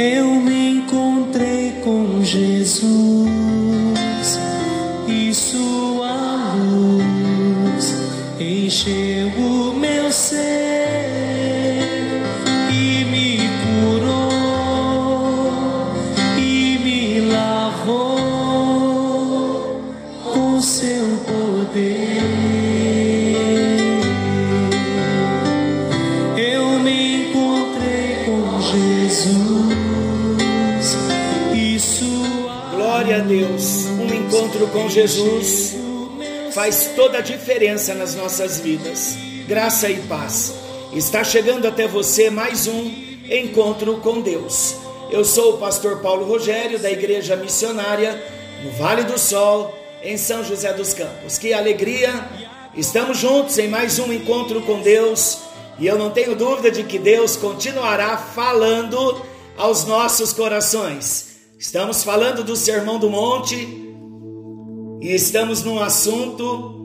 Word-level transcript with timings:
eu 0.00 0.40
me 0.40 0.78
encontrei 0.78 1.72
com 1.84 2.24
Jesus 2.24 3.29
com 34.72 34.88
Jesus 34.88 35.74
faz 36.52 36.92
toda 36.96 37.18
a 37.18 37.20
diferença 37.20 37.94
nas 37.94 38.14
nossas 38.14 38.60
vidas. 38.60 39.16
Graça 39.46 39.88
e 39.88 39.96
paz. 40.02 40.54
Está 40.92 41.22
chegando 41.22 41.66
até 41.66 41.86
você 41.86 42.30
mais 42.30 42.66
um 42.66 42.92
encontro 43.30 43.98
com 43.98 44.20
Deus. 44.20 44.76
Eu 45.10 45.24
sou 45.24 45.54
o 45.54 45.58
pastor 45.58 45.98
Paulo 45.98 46.24
Rogério, 46.24 46.78
da 46.78 46.90
Igreja 46.90 47.36
Missionária, 47.36 48.22
no 48.64 48.70
Vale 48.72 49.04
do 49.04 49.18
Sol, 49.18 49.76
em 50.02 50.16
São 50.16 50.44
José 50.44 50.72
dos 50.72 50.94
Campos. 50.94 51.38
Que 51.38 51.52
alegria! 51.52 52.28
Estamos 52.74 53.18
juntos 53.18 53.58
em 53.58 53.68
mais 53.68 53.98
um 53.98 54.12
encontro 54.12 54.60
com 54.62 54.80
Deus 54.80 55.38
e 55.78 55.86
eu 55.86 55.98
não 55.98 56.10
tenho 56.10 56.36
dúvida 56.36 56.70
de 56.70 56.84
que 56.84 56.98
Deus 56.98 57.36
continuará 57.36 58.16
falando 58.16 59.20
aos 59.56 59.84
nossos 59.84 60.32
corações. 60.32 61.30
Estamos 61.58 62.04
falando 62.04 62.44
do 62.44 62.54
Sermão 62.54 62.98
do 62.98 63.10
Monte 63.10 63.89
e 65.00 65.14
estamos 65.14 65.62
num 65.62 65.82
assunto 65.82 66.76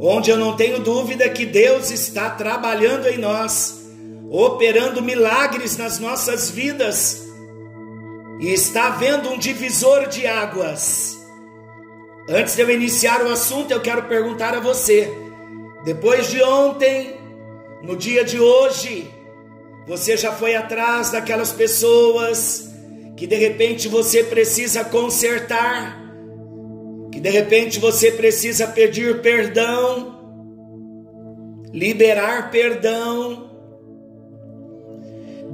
onde 0.00 0.30
eu 0.30 0.36
não 0.36 0.56
tenho 0.56 0.80
dúvida 0.80 1.28
que 1.28 1.46
Deus 1.46 1.90
está 1.90 2.30
trabalhando 2.30 3.06
em 3.06 3.18
nós, 3.18 3.86
operando 4.30 5.02
milagres 5.02 5.76
nas 5.76 5.98
nossas 5.98 6.50
vidas 6.50 7.26
e 8.40 8.52
está 8.52 8.88
havendo 8.88 9.30
um 9.30 9.38
divisor 9.38 10.08
de 10.08 10.26
águas. 10.26 11.16
Antes 12.28 12.56
de 12.56 12.62
eu 12.62 12.70
iniciar 12.70 13.22
o 13.22 13.30
assunto, 13.30 13.70
eu 13.70 13.80
quero 13.80 14.02
perguntar 14.04 14.54
a 14.54 14.60
você: 14.60 15.10
depois 15.84 16.30
de 16.30 16.42
ontem, 16.42 17.16
no 17.82 17.96
dia 17.96 18.24
de 18.24 18.38
hoje, 18.38 19.08
você 19.86 20.16
já 20.16 20.32
foi 20.32 20.54
atrás 20.54 21.10
daquelas 21.10 21.52
pessoas 21.52 22.68
que 23.16 23.26
de 23.26 23.36
repente 23.36 23.88
você 23.88 24.24
precisa 24.24 24.84
consertar, 24.84 26.05
que 27.16 27.20
de 27.20 27.30
repente 27.30 27.80
você 27.80 28.12
precisa 28.12 28.66
pedir 28.66 29.22
perdão, 29.22 30.20
liberar 31.72 32.50
perdão. 32.50 33.52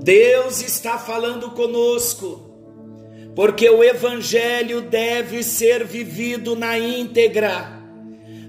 Deus 0.03 0.61
está 0.61 0.99
falando 0.99 1.53
conosco 1.53 2.51
porque 3.37 3.71
o 3.71 3.85
evangelho 3.85 4.81
deve 4.81 5.45
ser 5.45 5.85
vivido 5.85 6.57
na 6.57 6.77
íntegra. 6.77 7.81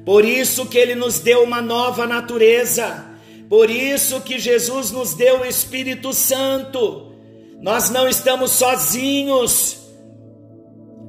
Por 0.04 0.26
isso 0.26 0.66
que 0.66 0.80
ele 0.80 0.96
nos 0.96 1.20
deu 1.20 1.44
uma 1.44 1.62
nova 1.62 2.08
natureza. 2.08 3.12
Por 3.48 3.70
isso 3.70 4.22
que 4.22 4.40
Jesus 4.40 4.90
nos 4.90 5.14
deu 5.14 5.42
o 5.42 5.46
Espírito 5.46 6.14
Santo. 6.14 7.14
Nós 7.62 7.92
não 7.92 8.08
estamos 8.10 8.50
sozinhos. 8.54 9.83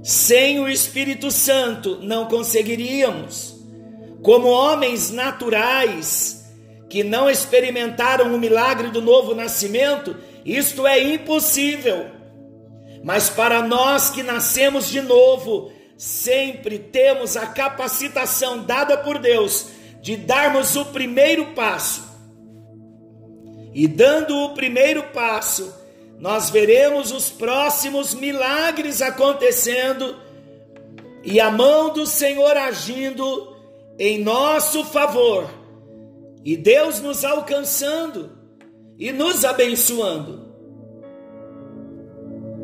Sem 0.05 0.61
o 0.61 0.69
Espírito 0.69 1.31
Santo 1.31 1.99
não 2.03 2.27
conseguiríamos. 2.27 3.57
Como 4.23 4.49
homens 4.49 5.11
naturais 5.11 6.45
que 6.91 7.03
não 7.03 7.31
experimentaram 7.31 8.35
o 8.35 8.39
milagre 8.39 8.91
do 8.91 9.01
novo 9.01 9.35
nascimento, 9.35 10.15
isto 10.45 10.87
é 10.87 11.03
impossível. 11.03 12.05
Mas 13.03 13.31
para 13.31 13.63
nós 13.63 14.11
que 14.11 14.23
nascemos 14.23 14.91
de 14.91 15.01
novo, 15.01 15.73
sempre 15.97 16.79
temos 16.79 17.35
a 17.35 17.47
capacitação 17.47 18.63
dada 18.63 18.99
por 18.99 19.19
Deus 19.19 19.69
de 20.03 20.19
darmos 20.19 20.77
o 20.77 20.85
primeiro 20.85 21.55
passo. 21.55 22.05
E 23.73 23.89
dando 23.89 24.37
o 24.37 24.51
primeiro 24.51 25.03
passo, 25.15 25.75
nós 26.25 26.49
veremos 26.49 27.13
os 27.13 27.29
próximos 27.29 28.15
milagres 28.15 29.03
acontecendo 29.03 30.17
e 31.23 31.39
a 31.39 31.51
mão 31.51 31.93
do 31.93 32.07
Senhor 32.07 32.57
agindo 32.57 33.55
em 33.99 34.25
nosso 34.25 34.87
favor, 34.87 35.51
e 36.43 36.57
Deus 36.57 36.99
nos 36.99 37.27
alcançando 37.27 38.31
e 38.99 39.13
nos 39.13 39.45
abençoando. 39.45 40.49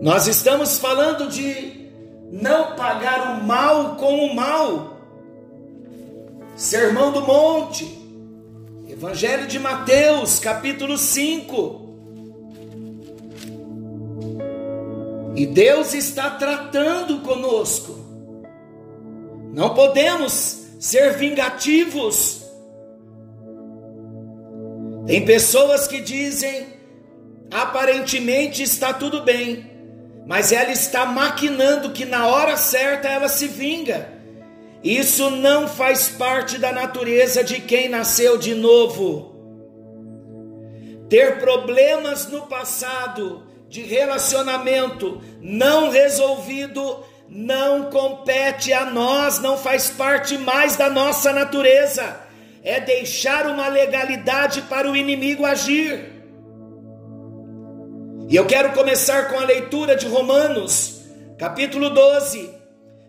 Nós 0.00 0.26
estamos 0.26 0.78
falando 0.78 1.28
de 1.28 1.90
não 2.32 2.74
pagar 2.76 3.42
o 3.42 3.44
mal 3.44 3.96
com 3.96 4.24
o 4.24 4.34
mal. 4.34 4.96
Sermão 6.56 7.12
do 7.12 7.20
Monte, 7.20 7.84
Evangelho 8.88 9.46
de 9.46 9.58
Mateus, 9.58 10.38
capítulo 10.38 10.96
5. 10.96 11.89
E 15.34 15.46
Deus 15.46 15.94
está 15.94 16.30
tratando 16.30 17.20
conosco. 17.20 17.98
Não 19.52 19.74
podemos 19.74 20.66
ser 20.78 21.14
vingativos. 21.14 22.44
Tem 25.06 25.24
pessoas 25.24 25.86
que 25.86 26.00
dizem, 26.00 26.66
aparentemente 27.50 28.62
está 28.62 28.92
tudo 28.92 29.22
bem, 29.22 29.70
mas 30.26 30.52
ela 30.52 30.70
está 30.70 31.06
maquinando 31.06 31.90
que 31.90 32.04
na 32.04 32.26
hora 32.26 32.56
certa 32.56 33.08
ela 33.08 33.28
se 33.28 33.46
vinga. 33.46 34.08
Isso 34.82 35.30
não 35.30 35.68
faz 35.68 36.08
parte 36.08 36.58
da 36.58 36.72
natureza 36.72 37.44
de 37.44 37.60
quem 37.60 37.88
nasceu 37.88 38.38
de 38.38 38.54
novo. 38.54 39.30
Ter 41.08 41.38
problemas 41.40 42.28
no 42.28 42.42
passado 42.42 43.49
de 43.70 43.82
relacionamento 43.82 45.22
não 45.40 45.90
resolvido 45.90 47.04
não 47.28 47.84
compete 47.84 48.72
a 48.72 48.84
nós, 48.84 49.38
não 49.38 49.56
faz 49.56 49.88
parte 49.88 50.36
mais 50.36 50.74
da 50.74 50.90
nossa 50.90 51.32
natureza. 51.32 52.20
É 52.64 52.80
deixar 52.80 53.46
uma 53.46 53.68
legalidade 53.68 54.62
para 54.62 54.90
o 54.90 54.96
inimigo 54.96 55.46
agir. 55.46 56.20
E 58.28 58.34
eu 58.34 58.44
quero 58.44 58.72
começar 58.72 59.28
com 59.28 59.38
a 59.38 59.44
leitura 59.44 59.94
de 59.94 60.06
Romanos, 60.08 61.02
capítulo 61.38 61.90
12, 61.90 62.50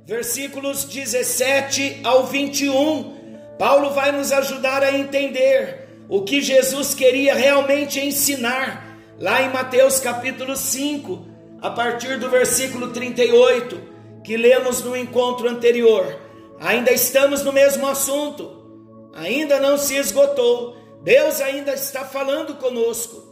versículos 0.05 0.85
17 0.85 2.01
ao 2.03 2.27
21. 2.27 3.19
Paulo 3.57 3.89
vai 3.89 4.11
nos 4.11 4.31
ajudar 4.31 4.83
a 4.83 4.95
entender 4.95 5.89
o 6.07 6.21
que 6.21 6.41
Jesus 6.41 6.93
queria 6.93 7.33
realmente 7.33 7.99
ensinar, 7.99 8.90
lá 9.21 9.43
em 9.43 9.49
Mateus 9.49 9.99
capítulo 9.99 10.57
5, 10.57 11.27
a 11.61 11.69
partir 11.69 12.19
do 12.19 12.27
versículo 12.27 12.87
38, 12.87 13.79
que 14.23 14.35
lemos 14.35 14.83
no 14.83 14.97
encontro 14.97 15.47
anterior. 15.47 16.19
Ainda 16.59 16.91
estamos 16.91 17.43
no 17.43 17.53
mesmo 17.53 17.87
assunto, 17.87 19.11
ainda 19.13 19.59
não 19.59 19.77
se 19.77 19.95
esgotou, 19.95 20.75
Deus 21.03 21.39
ainda 21.39 21.71
está 21.71 22.03
falando 22.03 22.55
conosco. 22.55 23.31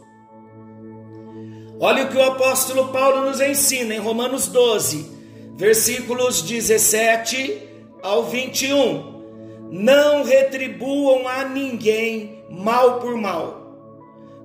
Olha 1.80 2.04
o 2.04 2.08
que 2.08 2.16
o 2.16 2.22
apóstolo 2.22 2.88
Paulo 2.88 3.22
nos 3.26 3.40
ensina 3.40 3.92
em 3.92 3.98
Romanos 3.98 4.46
12, 4.46 5.10
versículos 5.56 6.42
17 6.42 7.68
ao 8.00 8.24
21. 8.24 9.68
Não 9.72 10.22
retribuam 10.22 11.26
a 11.26 11.44
ninguém 11.44 12.44
mal 12.48 13.00
por 13.00 13.16
mal. 13.16 13.59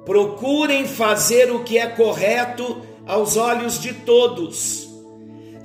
Procurem 0.05 0.87
fazer 0.87 1.51
o 1.51 1.63
que 1.63 1.77
é 1.77 1.87
correto 1.87 2.81
aos 3.05 3.35
olhos 3.35 3.79
de 3.81 3.93
todos. 3.93 4.87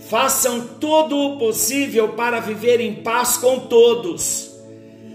Façam 0.09 0.67
todo 0.81 1.17
o 1.17 1.39
possível 1.39 2.15
para 2.15 2.41
viver 2.41 2.81
em 2.81 2.95
paz 2.95 3.37
com 3.37 3.61
todos. 3.61 4.51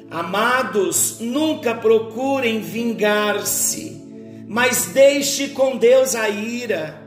Amados, 0.09 1.17
nunca 1.19 1.73
procurem 1.73 2.61
vingar-se 2.61 4.05
mas 4.47 4.85
deixe 4.87 5.49
com 5.49 5.75
Deus 5.75 6.15
a 6.15 6.29
ira, 6.29 7.01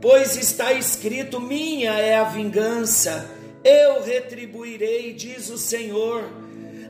pois 0.00 0.36
está 0.36 0.72
escrito: 0.72 1.40
Minha 1.40 1.92
é 1.92 2.16
a 2.16 2.24
vingança, 2.24 3.30
eu 3.62 4.02
retribuirei, 4.02 5.12
diz 5.12 5.50
o 5.50 5.58
Senhor. 5.58 6.24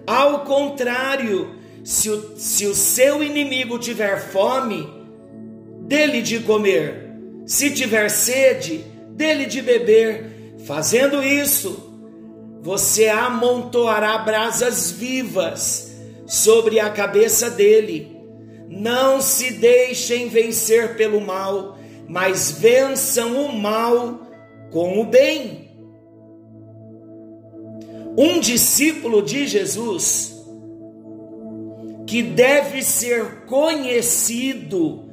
Ao 0.07 0.45
contrário, 0.45 1.58
se 1.89 2.11
o, 2.11 2.35
se 2.37 2.67
o 2.67 2.75
seu 2.75 3.25
inimigo 3.25 3.79
tiver 3.79 4.21
fome, 4.31 4.87
dele 5.87 6.21
de 6.21 6.39
comer. 6.41 7.15
Se 7.47 7.71
tiver 7.71 8.11
sede, 8.11 8.85
dele 9.13 9.47
de 9.47 9.63
beber. 9.63 10.57
Fazendo 10.67 11.23
isso, 11.23 11.91
você 12.61 13.09
amontoará 13.09 14.19
brasas 14.19 14.91
vivas 14.91 15.97
sobre 16.27 16.79
a 16.79 16.91
cabeça 16.91 17.49
dele. 17.49 18.15
Não 18.69 19.23
se 19.23 19.53
deixem 19.53 20.29
vencer 20.29 20.95
pelo 20.95 21.23
mal, 21.23 21.79
mas 22.07 22.51
vençam 22.53 23.47
o 23.47 23.59
mal 23.59 24.29
com 24.71 25.01
o 25.01 25.07
bem. 25.07 25.71
Um 28.15 28.41
discípulo 28.41 29.23
de 29.23 29.47
Jesus 29.47 30.38
que 32.09 32.23
deve 32.23 32.83
ser 32.83 33.43
conhecido 33.47 35.05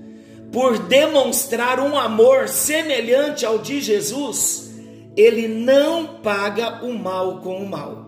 por 0.49 0.79
demonstrar 0.79 1.77
um 1.77 1.99
amor 1.99 2.47
semelhante 2.47 3.45
ao 3.45 3.57
de 3.57 3.81
Jesus, 3.81 4.71
ele 5.17 5.45
não 5.45 6.21
paga 6.21 6.85
o 6.85 6.93
mal 6.93 7.41
com 7.41 7.57
o 7.57 7.67
mal. 7.67 8.07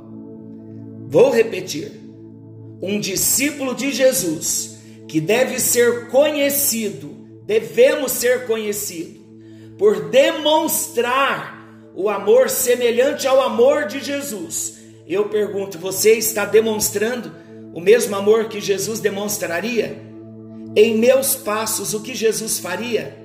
Vou 1.05 1.29
repetir. 1.29 1.91
Um 2.81 2.97
discípulo 2.97 3.75
de 3.75 3.91
Jesus 3.91 4.77
que 5.05 5.19
deve 5.19 5.59
ser 5.59 6.07
conhecido, 6.07 7.09
devemos 7.45 8.13
ser 8.13 8.47
conhecido 8.47 9.19
por 9.77 10.09
demonstrar 10.09 11.57
o 11.93 12.09
amor 12.09 12.49
semelhante 12.49 13.27
ao 13.27 13.41
amor 13.41 13.85
de 13.85 13.99
Jesus. 13.99 14.77
Eu 15.05 15.27
pergunto, 15.27 15.77
você 15.77 16.13
está 16.13 16.45
demonstrando 16.45 17.46
o 17.77 17.79
mesmo 17.79 18.15
amor 18.15 18.45
que 18.45 18.59
Jesus 18.59 18.99
demonstraria? 18.99 20.01
Em 20.75 20.97
meus 20.97 21.35
passos, 21.35 21.93
o 21.93 22.01
que 22.01 22.15
Jesus 22.15 22.57
faria? 22.57 23.15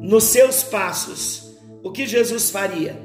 Nos 0.00 0.24
seus 0.24 0.60
passos, 0.60 1.56
o 1.80 1.92
que 1.92 2.04
Jesus 2.04 2.50
faria? 2.50 3.00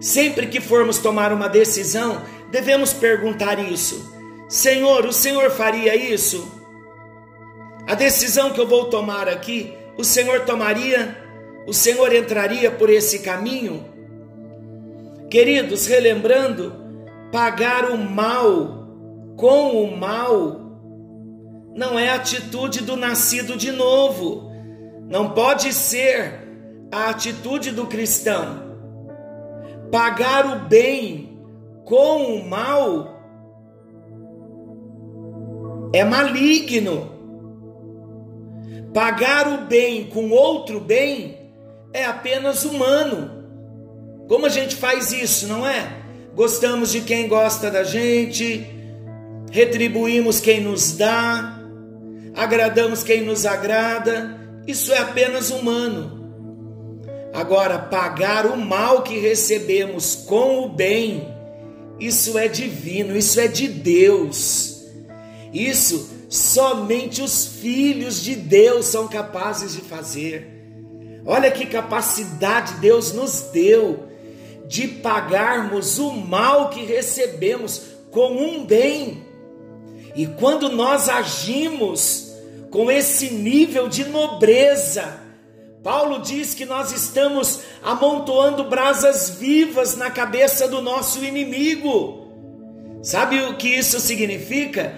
Sempre 0.00 0.48
que 0.48 0.60
formos 0.60 0.98
tomar 0.98 1.32
uma 1.32 1.48
decisão, 1.48 2.20
devemos 2.50 2.92
perguntar 2.92 3.60
isso: 3.70 4.12
Senhor, 4.48 5.06
o 5.06 5.12
Senhor 5.12 5.48
faria 5.48 5.94
isso? 5.94 6.52
A 7.86 7.94
decisão 7.94 8.50
que 8.50 8.60
eu 8.60 8.66
vou 8.66 8.86
tomar 8.86 9.28
aqui, 9.28 9.72
o 9.96 10.02
Senhor 10.02 10.40
tomaria? 10.40 11.16
O 11.68 11.72
Senhor 11.72 12.12
entraria 12.12 12.68
por 12.68 12.90
esse 12.90 13.20
caminho? 13.20 13.86
Queridos, 15.30 15.86
relembrando, 15.86 16.74
pagar 17.30 17.92
o 17.92 17.96
mal 17.96 18.77
com 19.38 19.84
o 19.84 19.96
mal 19.96 20.60
não 21.72 21.96
é 21.96 22.10
atitude 22.10 22.82
do 22.82 22.96
nascido 22.96 23.56
de 23.56 23.70
novo, 23.70 24.50
não 25.08 25.30
pode 25.30 25.72
ser 25.72 26.44
a 26.90 27.08
atitude 27.10 27.70
do 27.70 27.86
cristão. 27.86 28.66
Pagar 29.92 30.44
o 30.44 30.68
bem 30.68 31.38
com 31.84 32.34
o 32.34 32.48
mal 32.48 33.16
é 35.92 36.04
maligno. 36.04 37.16
Pagar 38.92 39.46
o 39.46 39.66
bem 39.66 40.08
com 40.08 40.30
outro 40.30 40.80
bem 40.80 41.52
é 41.92 42.04
apenas 42.04 42.64
humano. 42.64 43.30
Como 44.26 44.46
a 44.46 44.48
gente 44.48 44.74
faz 44.74 45.12
isso, 45.12 45.46
não 45.46 45.64
é? 45.64 46.02
Gostamos 46.34 46.90
de 46.90 47.02
quem 47.02 47.28
gosta 47.28 47.70
da 47.70 47.84
gente, 47.84 48.77
retribuímos 49.50 50.40
quem 50.40 50.60
nos 50.60 50.92
dá, 50.92 51.60
agradamos 52.34 53.02
quem 53.02 53.22
nos 53.22 53.46
agrada, 53.46 54.38
isso 54.66 54.92
é 54.92 54.98
apenas 54.98 55.50
humano. 55.50 56.18
Agora, 57.32 57.78
pagar 57.78 58.46
o 58.46 58.56
mal 58.56 59.02
que 59.02 59.18
recebemos 59.18 60.14
com 60.14 60.60
o 60.60 60.68
bem, 60.68 61.28
isso 62.00 62.38
é 62.38 62.48
divino, 62.48 63.16
isso 63.16 63.40
é 63.40 63.48
de 63.48 63.68
Deus. 63.68 64.84
Isso 65.52 66.10
somente 66.28 67.22
os 67.22 67.46
filhos 67.46 68.22
de 68.22 68.34
Deus 68.34 68.86
são 68.86 69.08
capazes 69.08 69.72
de 69.72 69.80
fazer. 69.80 70.58
Olha 71.24 71.50
que 71.50 71.66
capacidade 71.66 72.74
Deus 72.74 73.12
nos 73.12 73.42
deu 73.52 74.08
de 74.66 74.86
pagarmos 74.86 75.98
o 75.98 76.12
mal 76.12 76.70
que 76.70 76.84
recebemos 76.84 77.82
com 78.10 78.32
um 78.32 78.64
bem. 78.64 79.27
E 80.14 80.26
quando 80.26 80.68
nós 80.68 81.08
agimos 81.08 82.32
com 82.70 82.90
esse 82.90 83.32
nível 83.32 83.88
de 83.88 84.04
nobreza, 84.04 85.20
Paulo 85.82 86.20
diz 86.20 86.54
que 86.54 86.64
nós 86.64 86.92
estamos 86.92 87.60
amontoando 87.82 88.64
brasas 88.64 89.30
vivas 89.30 89.96
na 89.96 90.10
cabeça 90.10 90.66
do 90.68 90.82
nosso 90.82 91.24
inimigo. 91.24 92.26
Sabe 93.02 93.40
o 93.40 93.56
que 93.56 93.68
isso 93.68 94.00
significa? 94.00 94.92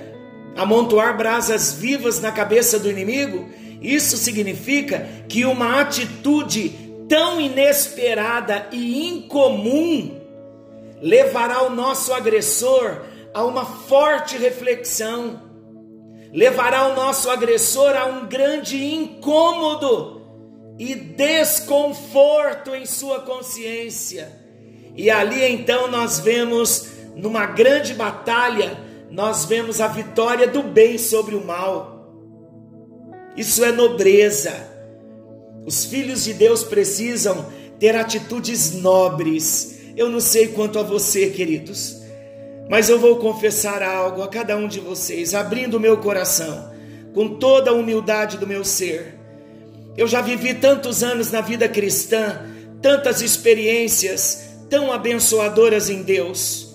Amontoar 0.56 1.16
brasas 1.16 1.74
vivas 1.74 2.20
na 2.20 2.32
cabeça 2.32 2.78
do 2.78 2.90
inimigo? 2.90 3.48
Isso 3.80 4.16
significa 4.16 5.06
que 5.28 5.44
uma 5.44 5.80
atitude 5.80 6.70
tão 7.08 7.40
inesperada 7.40 8.68
e 8.72 9.08
incomum 9.08 10.18
levará 11.00 11.62
o 11.62 11.70
nosso 11.70 12.12
agressor 12.12 13.02
a 13.32 13.44
uma 13.44 13.64
forte 13.64 14.36
reflexão, 14.36 15.42
levará 16.32 16.88
o 16.88 16.94
nosso 16.94 17.30
agressor 17.30 17.96
a 17.96 18.06
um 18.06 18.26
grande 18.26 18.94
incômodo 18.94 20.22
e 20.78 20.94
desconforto 20.94 22.74
em 22.74 22.86
sua 22.86 23.20
consciência. 23.20 24.40
E 24.96 25.10
ali 25.10 25.44
então 25.44 25.90
nós 25.90 26.18
vemos, 26.18 26.88
numa 27.14 27.46
grande 27.46 27.94
batalha, 27.94 28.78
nós 29.10 29.44
vemos 29.44 29.80
a 29.80 29.88
vitória 29.88 30.46
do 30.46 30.62
bem 30.62 30.98
sobre 30.98 31.34
o 31.34 31.44
mal. 31.44 32.00
Isso 33.36 33.64
é 33.64 33.72
nobreza. 33.72 34.52
Os 35.66 35.84
filhos 35.84 36.24
de 36.24 36.32
Deus 36.32 36.64
precisam 36.64 37.46
ter 37.78 37.96
atitudes 37.96 38.72
nobres. 38.72 39.78
Eu 39.96 40.08
não 40.08 40.20
sei 40.20 40.48
quanto 40.48 40.78
a 40.78 40.82
você, 40.82 41.30
queridos, 41.30 41.99
mas 42.70 42.88
eu 42.88 43.00
vou 43.00 43.16
confessar 43.16 43.82
algo 43.82 44.22
a 44.22 44.28
cada 44.28 44.56
um 44.56 44.68
de 44.68 44.78
vocês, 44.78 45.34
abrindo 45.34 45.74
o 45.74 45.80
meu 45.80 45.96
coração, 45.96 46.70
com 47.12 47.34
toda 47.34 47.72
a 47.72 47.74
humildade 47.74 48.38
do 48.38 48.46
meu 48.46 48.64
ser. 48.64 49.18
Eu 49.96 50.06
já 50.06 50.20
vivi 50.20 50.54
tantos 50.54 51.02
anos 51.02 51.32
na 51.32 51.40
vida 51.40 51.68
cristã, 51.68 52.46
tantas 52.80 53.22
experiências 53.22 54.50
tão 54.70 54.92
abençoadoras 54.92 55.90
em 55.90 56.04
Deus, 56.04 56.72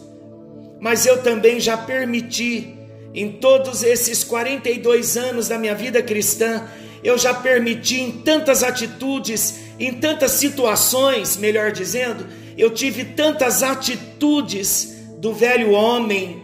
mas 0.82 1.06
eu 1.06 1.24
também 1.24 1.62
já 1.62 1.78
permiti, 1.78 2.78
em 3.14 3.32
todos 3.32 3.82
esses 3.82 4.22
42 4.22 5.16
anos 5.16 5.48
da 5.48 5.58
minha 5.58 5.74
vida 5.74 6.04
cristã, 6.04 6.68
eu 7.06 7.18
já 7.18 7.34
permiti 7.34 8.02
em 8.02 8.12
tantas 8.12 8.64
atitudes, 8.64 9.60
em 9.80 9.94
tantas 9.94 10.32
situações, 10.32 11.38
melhor 11.38 11.72
dizendo, 11.72 12.28
eu 12.58 12.70
tive 12.70 13.06
tantas 13.06 13.64
atitudes 13.64 14.95
do 15.26 15.34
velho 15.34 15.72
homem. 15.72 16.44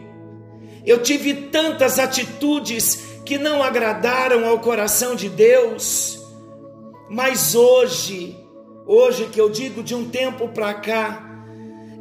Eu 0.84 1.04
tive 1.04 1.36
tantas 1.36 2.00
atitudes 2.00 3.20
que 3.24 3.38
não 3.38 3.62
agradaram 3.62 4.50
ao 4.50 4.58
coração 4.58 5.16
de 5.16 5.30
Deus, 5.30 6.20
mas 7.08 7.54
hoje, 7.54 8.36
hoje 8.88 9.26
que 9.26 9.40
eu 9.40 9.52
digo 9.52 9.84
de 9.84 9.94
um 9.94 10.10
tempo 10.10 10.48
para 10.48 10.74
cá, 10.74 11.24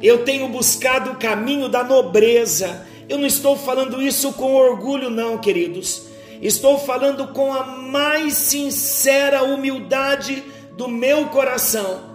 eu 0.01 0.25
tenho 0.25 0.47
buscado 0.47 1.11
o 1.11 1.17
caminho 1.17 1.69
da 1.69 1.83
nobreza. 1.83 2.87
Eu 3.07 3.19
não 3.19 3.27
estou 3.27 3.55
falando 3.55 4.01
isso 4.01 4.33
com 4.33 4.55
orgulho, 4.55 5.11
não, 5.11 5.37
queridos. 5.37 6.07
Estou 6.41 6.79
falando 6.79 7.27
com 7.27 7.53
a 7.53 7.63
mais 7.63 8.33
sincera 8.33 9.43
humildade 9.43 10.43
do 10.75 10.87
meu 10.87 11.27
coração. 11.27 12.09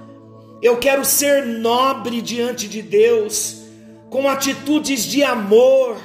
Eu 0.61 0.79
quero 0.79 1.05
ser 1.05 1.47
nobre 1.47 2.21
diante 2.21 2.67
de 2.67 2.83
Deus 2.83 3.65
com 4.17 4.27
atitudes 4.27 5.05
de 5.05 5.23
amor. 5.23 5.99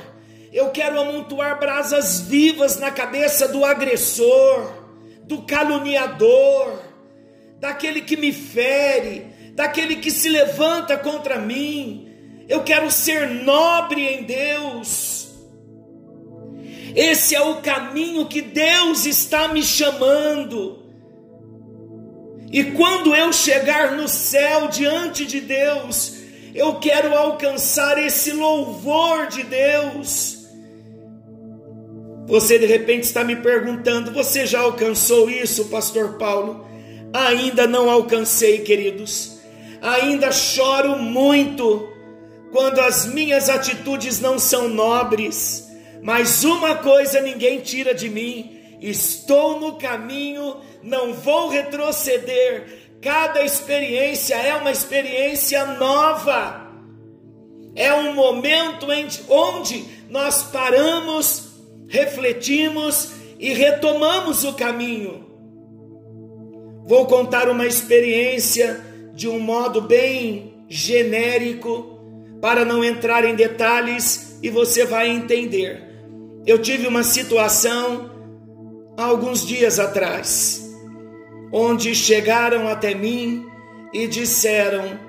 Eu 0.52 0.72
quero 0.72 1.00
amontoar 1.00 1.58
brasas 1.58 2.20
vivas 2.20 2.78
na 2.78 2.92
cabeça 2.92 3.48
do 3.48 3.64
agressor, 3.64 4.70
do 5.24 5.44
caluniador, 5.44 6.78
daquele 7.58 8.02
que 8.02 8.18
me 8.18 8.34
fere, 8.34 9.28
daquele 9.54 9.96
que 9.96 10.12
se 10.12 10.28
levanta 10.28 10.98
contra 10.98 11.40
mim. 11.40 12.10
Eu 12.50 12.66
quero 12.66 12.92
ser 12.92 13.30
nobre 13.30 14.06
em 14.06 14.24
Deus. 14.24 15.30
Esse 16.94 17.34
é 17.34 17.40
o 17.40 17.62
caminho 17.62 18.26
que 18.26 18.42
Deus 18.42 19.06
está 19.06 19.48
me 19.48 19.64
chamando. 19.64 20.84
E 22.52 22.62
quando 22.72 23.16
eu 23.16 23.32
chegar 23.32 23.94
no 23.94 24.10
céu 24.10 24.68
diante 24.68 25.26
de 25.26 25.40
Deus, 25.40 26.20
eu 26.54 26.76
quero 26.76 27.16
alcançar 27.16 27.98
esse 27.98 28.32
louvor 28.32 29.28
de 29.28 29.44
Deus. 29.44 30.46
Você 32.28 32.58
de 32.60 32.66
repente 32.66 33.04
está 33.04 33.24
me 33.24 33.36
perguntando: 33.36 34.12
você 34.12 34.46
já 34.46 34.60
alcançou 34.62 35.30
isso, 35.30 35.66
Pastor 35.66 36.18
Paulo? 36.18 36.72
ainda 37.14 37.68
não 37.68 37.90
alcancei, 37.90 38.60
queridos. 38.60 39.40
Ainda 39.82 40.32
choro 40.32 40.98
muito 40.98 41.90
quando 42.52 42.80
as 42.80 43.06
minhas 43.06 43.50
atitudes 43.50 44.20
não 44.20 44.38
são 44.38 44.68
nobres. 44.68 45.70
Mas 46.02 46.44
uma 46.44 46.76
coisa 46.76 47.22
ninguém 47.22 47.60
tira 47.60 47.94
de 47.94 48.10
mim: 48.10 48.78
estou 48.82 49.60
no 49.60 49.76
caminho, 49.76 50.58
não 50.84 51.14
vou 51.14 51.50
retroceder. 51.50 52.81
Cada 53.02 53.44
experiência 53.44 54.36
é 54.36 54.54
uma 54.56 54.72
experiência 54.72 55.66
nova. 55.78 56.72
É 57.76 57.94
um 57.94 58.14
momento 58.14 58.88
onde 59.30 59.86
nós 60.10 60.44
paramos, 60.44 61.52
refletimos 61.88 63.12
e 63.40 63.54
retomamos 63.54 64.44
o 64.44 64.54
caminho. 64.54 65.26
Vou 66.86 67.06
contar 67.06 67.50
uma 67.50 67.66
experiência 67.66 68.80
de 69.14 69.28
um 69.28 69.40
modo 69.40 69.82
bem 69.82 70.66
genérico, 70.68 71.92
para 72.42 72.66
não 72.66 72.84
entrar 72.84 73.24
em 73.24 73.36
detalhes 73.36 74.40
e 74.42 74.50
você 74.50 74.84
vai 74.84 75.10
entender. 75.10 75.88
Eu 76.46 76.58
tive 76.60 76.88
uma 76.88 77.04
situação 77.04 78.10
há 78.98 79.06
alguns 79.06 79.46
dias 79.46 79.80
atrás, 79.80 80.71
onde 81.52 81.94
chegaram 81.94 82.68
até 82.68 82.94
mim 82.94 83.48
e 83.94 84.08
disseram: 84.08 85.00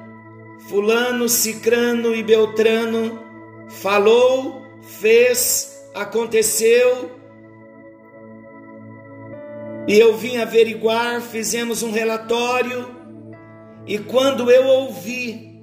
Fulano, 0.68 1.28
Cicrano 1.28 2.14
e 2.14 2.22
Beltrano 2.22 3.20
falou, 3.68 4.62
fez, 4.82 5.88
aconteceu 5.94 7.22
e 9.86 9.98
eu 9.98 10.16
vim 10.16 10.36
averiguar, 10.36 11.20
fizemos 11.20 11.82
um 11.82 11.90
relatório, 11.90 12.88
e 13.84 13.98
quando 13.98 14.50
eu 14.50 14.64
ouvi 14.64 15.60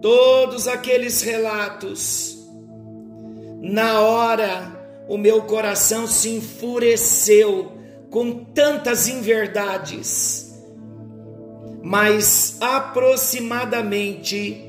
todos 0.00 0.66
aqueles 0.66 1.20
relatos, 1.20 2.48
na 3.60 4.00
hora 4.00 5.04
o 5.06 5.18
meu 5.18 5.42
coração 5.42 6.06
se 6.06 6.30
enfureceu 6.30 7.72
com 8.10 8.44
tantas 8.44 9.08
inverdades, 9.08 10.52
mas 11.82 12.58
aproximadamente 12.60 14.66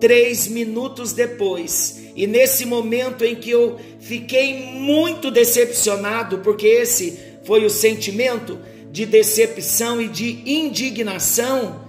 três 0.00 0.48
minutos 0.48 1.12
depois, 1.12 2.10
e 2.16 2.26
nesse 2.26 2.66
momento 2.66 3.24
em 3.24 3.36
que 3.36 3.50
eu 3.50 3.78
fiquei 4.00 4.72
muito 4.72 5.30
decepcionado, 5.30 6.38
porque 6.38 6.66
esse 6.66 7.16
foi 7.44 7.64
o 7.64 7.70
sentimento 7.70 8.58
de 8.90 9.06
decepção 9.06 10.02
e 10.02 10.08
de 10.08 10.42
indignação. 10.44 11.82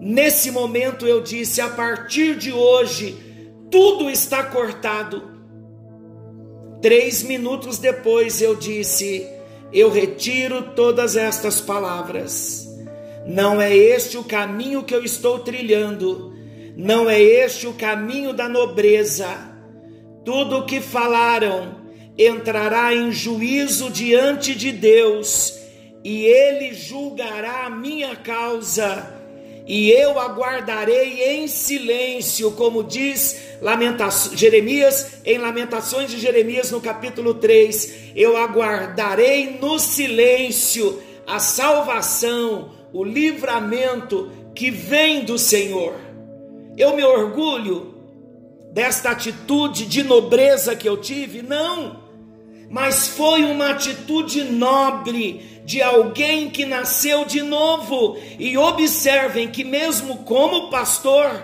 Nesse 0.00 0.50
momento 0.50 1.06
eu 1.06 1.20
disse: 1.20 1.60
a 1.60 1.68
partir 1.68 2.36
de 2.36 2.52
hoje, 2.52 3.18
tudo 3.70 4.08
está 4.08 4.44
cortado. 4.44 5.30
Três 6.80 7.22
minutos 7.22 7.78
depois 7.78 8.40
eu 8.40 8.54
disse: 8.54 9.26
eu 9.72 9.90
retiro 9.90 10.62
todas 10.74 11.16
estas 11.16 11.60
palavras. 11.60 12.68
Não 13.26 13.60
é 13.60 13.74
este 13.74 14.18
o 14.18 14.24
caminho 14.24 14.82
que 14.82 14.94
eu 14.94 15.04
estou 15.04 15.38
trilhando, 15.38 16.34
não 16.76 17.08
é 17.08 17.20
este 17.20 17.66
o 17.66 17.72
caminho 17.72 18.32
da 18.32 18.48
nobreza. 18.48 19.28
Tudo 20.24 20.58
o 20.58 20.66
que 20.66 20.80
falaram 20.80 21.82
entrará 22.18 22.94
em 22.94 23.10
juízo 23.12 23.90
diante 23.90 24.54
de 24.54 24.72
Deus, 24.72 25.54
e 26.04 26.24
ele 26.24 26.74
julgará 26.74 27.66
a 27.66 27.70
minha 27.70 28.16
causa, 28.16 29.21
e 29.66 29.90
eu 29.90 30.18
aguardarei 30.18 31.22
em 31.22 31.46
silêncio, 31.46 32.50
como 32.52 32.82
diz 32.82 33.40
Jeremias, 34.34 35.18
em 35.24 35.38
Lamentações 35.38 36.10
de 36.10 36.18
Jeremias, 36.18 36.70
no 36.70 36.80
capítulo 36.80 37.34
3, 37.34 38.12
eu 38.16 38.36
aguardarei 38.36 39.58
no 39.60 39.78
silêncio 39.78 41.00
a 41.26 41.38
salvação, 41.38 42.72
o 42.92 43.04
livramento 43.04 44.30
que 44.54 44.70
vem 44.70 45.24
do 45.24 45.38
Senhor. 45.38 45.94
Eu 46.76 46.96
me 46.96 47.04
orgulho 47.04 47.94
desta 48.72 49.10
atitude 49.10 49.86
de 49.86 50.02
nobreza 50.02 50.74
que 50.74 50.88
eu 50.88 50.96
tive? 50.96 51.40
Não 51.42 52.02
mas 52.72 53.06
foi 53.06 53.44
uma 53.44 53.72
atitude 53.72 54.44
nobre 54.44 55.51
de 55.64 55.80
alguém 55.80 56.50
que 56.50 56.64
nasceu 56.64 57.24
de 57.24 57.42
novo. 57.42 58.16
E 58.38 58.56
observem 58.56 59.48
que, 59.48 59.64
mesmo 59.64 60.18
como 60.18 60.70
pastor, 60.70 61.42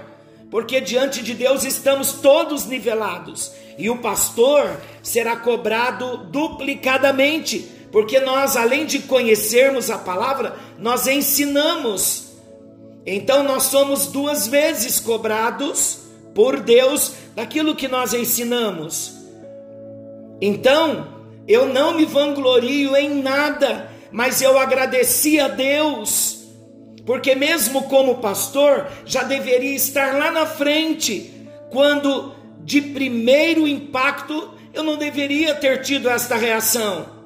porque 0.51 0.81
diante 0.81 1.23
de 1.23 1.35
Deus 1.35 1.65
estamos 1.65 2.13
todos 2.15 2.67
nivelados, 2.67 3.53
e 3.77 3.89
o 3.91 3.99
pastor 3.99 4.81
será 5.03 5.37
cobrado 5.37 6.19
duplicadamente, 6.31 7.69
porque 7.93 8.19
nós, 8.19 8.57
além 8.57 8.85
de 8.85 9.01
conhecermos 9.01 9.91
a 9.91 9.99
palavra, 9.99 10.57
nós 10.79 11.07
ensinamos. 11.07 12.29
Então, 13.07 13.43
nós 13.43 13.65
somos 13.65 14.09
duas 14.09 14.47
vezes 14.47 14.99
cobrados 15.01 16.01
por 16.35 16.61
Deus 16.61 17.13
daquilo 17.35 17.75
que 17.75 17.89
nós 17.89 18.13
ensinamos. 18.13 19.13
Então, 20.41 21.09
eu 21.47 21.67
não 21.67 21.95
me 21.95 22.05
vanglorio 22.05 22.95
em 22.97 23.23
nada, 23.23 23.91
mas 24.11 24.41
eu 24.41 24.59
agradeci 24.59 25.39
a 25.39 25.49
Deus, 25.49 26.47
porque 27.05 27.35
mesmo 27.35 27.85
como 27.85 28.19
pastor, 28.19 28.87
já 29.05 29.23
deveria 29.23 29.75
estar 29.75 30.17
lá 30.17 30.31
na 30.31 30.47
frente, 30.47 31.49
quando 31.71 32.35
de 32.61 32.81
primeiro 32.81 33.67
impacto 33.67 34.55
eu 34.75 34.83
não 34.83 34.97
deveria 34.97 35.55
ter 35.55 35.83
tido 35.83 36.09
esta 36.09 36.37
reação. 36.37 37.19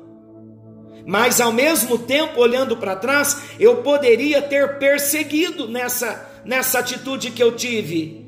Mas 1.04 1.40
ao 1.40 1.52
mesmo 1.52 1.98
tempo, 1.98 2.40
olhando 2.40 2.76
para 2.76 2.94
trás, 2.94 3.42
eu 3.58 3.76
poderia 3.78 4.40
ter 4.40 4.78
perseguido 4.78 5.68
nessa, 5.68 6.40
nessa 6.44 6.78
atitude 6.78 7.32
que 7.32 7.42
eu 7.42 7.52
tive. 7.52 8.24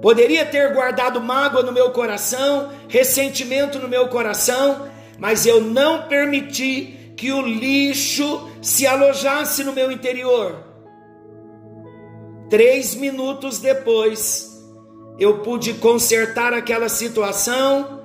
Poderia 0.00 0.44
ter 0.46 0.72
guardado 0.72 1.20
mágoa 1.20 1.62
no 1.62 1.72
meu 1.72 1.90
coração, 1.90 2.70
ressentimento 2.88 3.78
no 3.78 3.88
meu 3.88 4.08
coração, 4.08 4.88
mas 5.18 5.46
eu 5.46 5.60
não 5.60 6.02
permiti 6.02 7.05
que 7.16 7.32
o 7.32 7.40
lixo 7.40 8.48
se 8.60 8.86
alojasse 8.86 9.64
no 9.64 9.72
meu 9.72 9.90
interior. 9.90 10.62
Três 12.50 12.94
minutos 12.94 13.58
depois, 13.58 14.62
eu 15.18 15.38
pude 15.38 15.74
consertar 15.74 16.52
aquela 16.52 16.88
situação, 16.88 18.02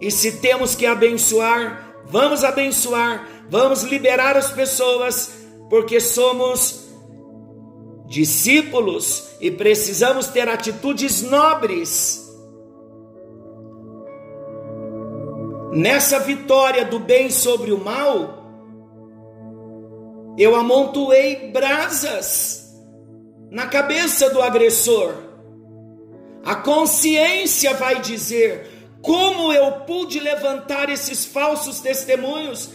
e 0.00 0.10
se 0.10 0.40
temos 0.40 0.74
que 0.74 0.86
abençoar, 0.86 2.02
vamos 2.06 2.44
abençoar, 2.44 3.28
vamos 3.50 3.82
liberar 3.82 4.36
as 4.36 4.52
pessoas, 4.52 5.32
porque 5.68 6.00
somos 6.00 6.86
discípulos 8.06 9.30
e 9.40 9.50
precisamos 9.50 10.28
ter 10.28 10.48
atitudes 10.48 11.22
nobres. 11.22 12.27
Nessa 15.72 16.18
vitória 16.20 16.84
do 16.84 16.98
bem 16.98 17.30
sobre 17.30 17.72
o 17.72 17.78
mal, 17.78 18.38
eu 20.38 20.54
amontoei 20.54 21.50
brasas 21.50 22.74
na 23.50 23.66
cabeça 23.66 24.30
do 24.30 24.40
agressor. 24.40 25.14
A 26.44 26.54
consciência 26.54 27.74
vai 27.74 28.00
dizer 28.00 28.66
como 29.02 29.52
eu 29.52 29.72
pude 29.86 30.18
levantar 30.18 30.88
esses 30.88 31.24
falsos 31.24 31.80
testemunhos 31.80 32.70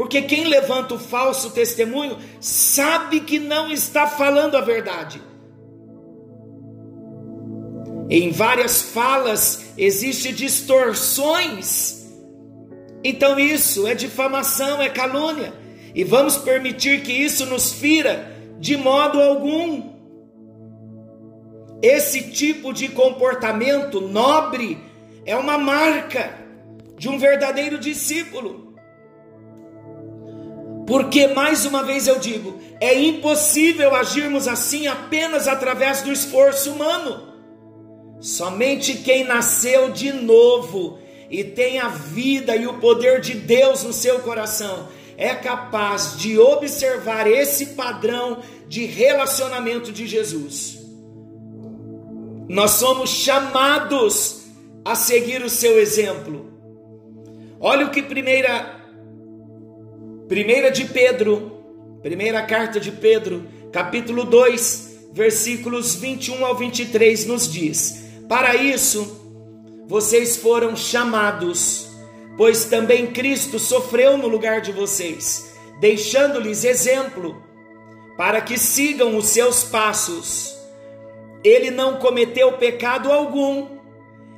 porque 0.00 0.22
quem 0.22 0.44
levanta 0.44 0.94
o 0.94 0.98
falso 0.98 1.50
testemunho 1.50 2.16
sabe 2.40 3.20
que 3.20 3.38
não 3.38 3.70
está 3.70 4.06
falando 4.06 4.56
a 4.56 4.62
verdade. 4.62 5.20
Em 8.08 8.30
várias 8.32 8.80
falas 8.80 9.66
existem 9.76 10.32
distorções. 10.32 11.99
Então 13.02 13.38
isso 13.38 13.86
é 13.86 13.94
difamação, 13.94 14.80
é 14.80 14.88
calúnia. 14.88 15.52
E 15.94 16.04
vamos 16.04 16.36
permitir 16.36 17.02
que 17.02 17.12
isso 17.12 17.46
nos 17.46 17.72
fira 17.72 18.30
de 18.58 18.76
modo 18.76 19.20
algum. 19.20 19.90
Esse 21.82 22.30
tipo 22.30 22.72
de 22.72 22.88
comportamento 22.88 24.00
nobre 24.00 24.78
é 25.24 25.34
uma 25.34 25.56
marca 25.56 26.38
de 26.96 27.08
um 27.08 27.18
verdadeiro 27.18 27.78
discípulo. 27.78 28.74
Porque, 30.86 31.28
mais 31.28 31.64
uma 31.64 31.82
vez 31.82 32.06
eu 32.06 32.18
digo, 32.18 32.60
é 32.80 33.00
impossível 33.00 33.94
agirmos 33.94 34.48
assim 34.48 34.88
apenas 34.88 35.46
através 35.46 36.02
do 36.02 36.12
esforço 36.12 36.72
humano. 36.72 37.28
Somente 38.20 38.94
quem 38.98 39.24
nasceu 39.24 39.90
de 39.90 40.12
novo 40.12 40.98
e 41.30 41.44
tem 41.44 41.78
a 41.78 41.88
vida 41.88 42.56
e 42.56 42.66
o 42.66 42.74
poder 42.74 43.20
de 43.20 43.34
Deus 43.34 43.84
no 43.84 43.92
seu 43.92 44.18
coração 44.20 44.88
é 45.16 45.34
capaz 45.34 46.16
de 46.16 46.38
observar 46.38 47.26
esse 47.26 47.66
padrão 47.66 48.42
de 48.66 48.84
relacionamento 48.86 49.92
de 49.92 50.06
Jesus. 50.06 50.78
Nós 52.48 52.72
somos 52.72 53.10
chamados 53.10 54.46
a 54.84 54.94
seguir 54.94 55.42
o 55.42 55.50
seu 55.50 55.78
exemplo. 55.78 56.50
Olha 57.60 57.86
o 57.86 57.90
que 57.90 58.02
primeira 58.02 58.80
primeira 60.26 60.70
de 60.70 60.84
Pedro, 60.86 61.62
primeira 62.02 62.42
carta 62.42 62.80
de 62.80 62.90
Pedro, 62.90 63.46
capítulo 63.70 64.24
2, 64.24 65.10
versículos 65.12 65.94
21 65.96 66.44
ao 66.46 66.56
23 66.56 67.26
nos 67.26 67.52
diz: 67.52 68.04
Para 68.28 68.56
isso 68.56 69.19
vocês 69.90 70.38
foram 70.38 70.74
chamados 70.74 71.90
pois 72.40 72.64
também 72.64 73.08
Cristo 73.08 73.58
sofreu 73.58 74.16
no 74.16 74.26
lugar 74.26 74.62
de 74.62 74.72
vocês, 74.72 75.54
deixando-lhes 75.78 76.64
exemplo 76.64 77.44
para 78.16 78.40
que 78.40 78.56
sigam 78.56 79.14
os 79.18 79.26
seus 79.26 79.62
passos. 79.62 80.58
Ele 81.44 81.70
não 81.70 81.98
cometeu 81.98 82.52
pecado 82.52 83.12
algum 83.12 83.68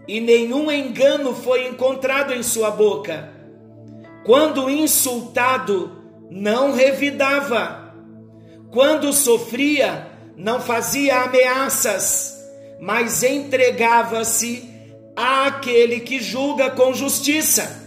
e 0.09 0.21
nenhum 0.21 0.68
engano 0.68 1.32
foi 1.32 1.68
encontrado 1.68 2.32
em 2.32 2.42
sua 2.42 2.73
boca. 2.73 3.32
Quando 4.25 4.68
insultado, 4.68 5.97
não 6.28 6.73
revidava. 6.73 7.94
Quando 8.73 9.12
sofria, 9.12 10.09
não 10.37 10.61
fazia 10.61 11.23
ameaças, 11.23 12.37
mas 12.80 13.23
entregava-se 13.23 14.72
àquele 15.16 16.00
que 16.00 16.21
julga 16.21 16.71
com 16.71 16.92
justiça. 16.95 17.81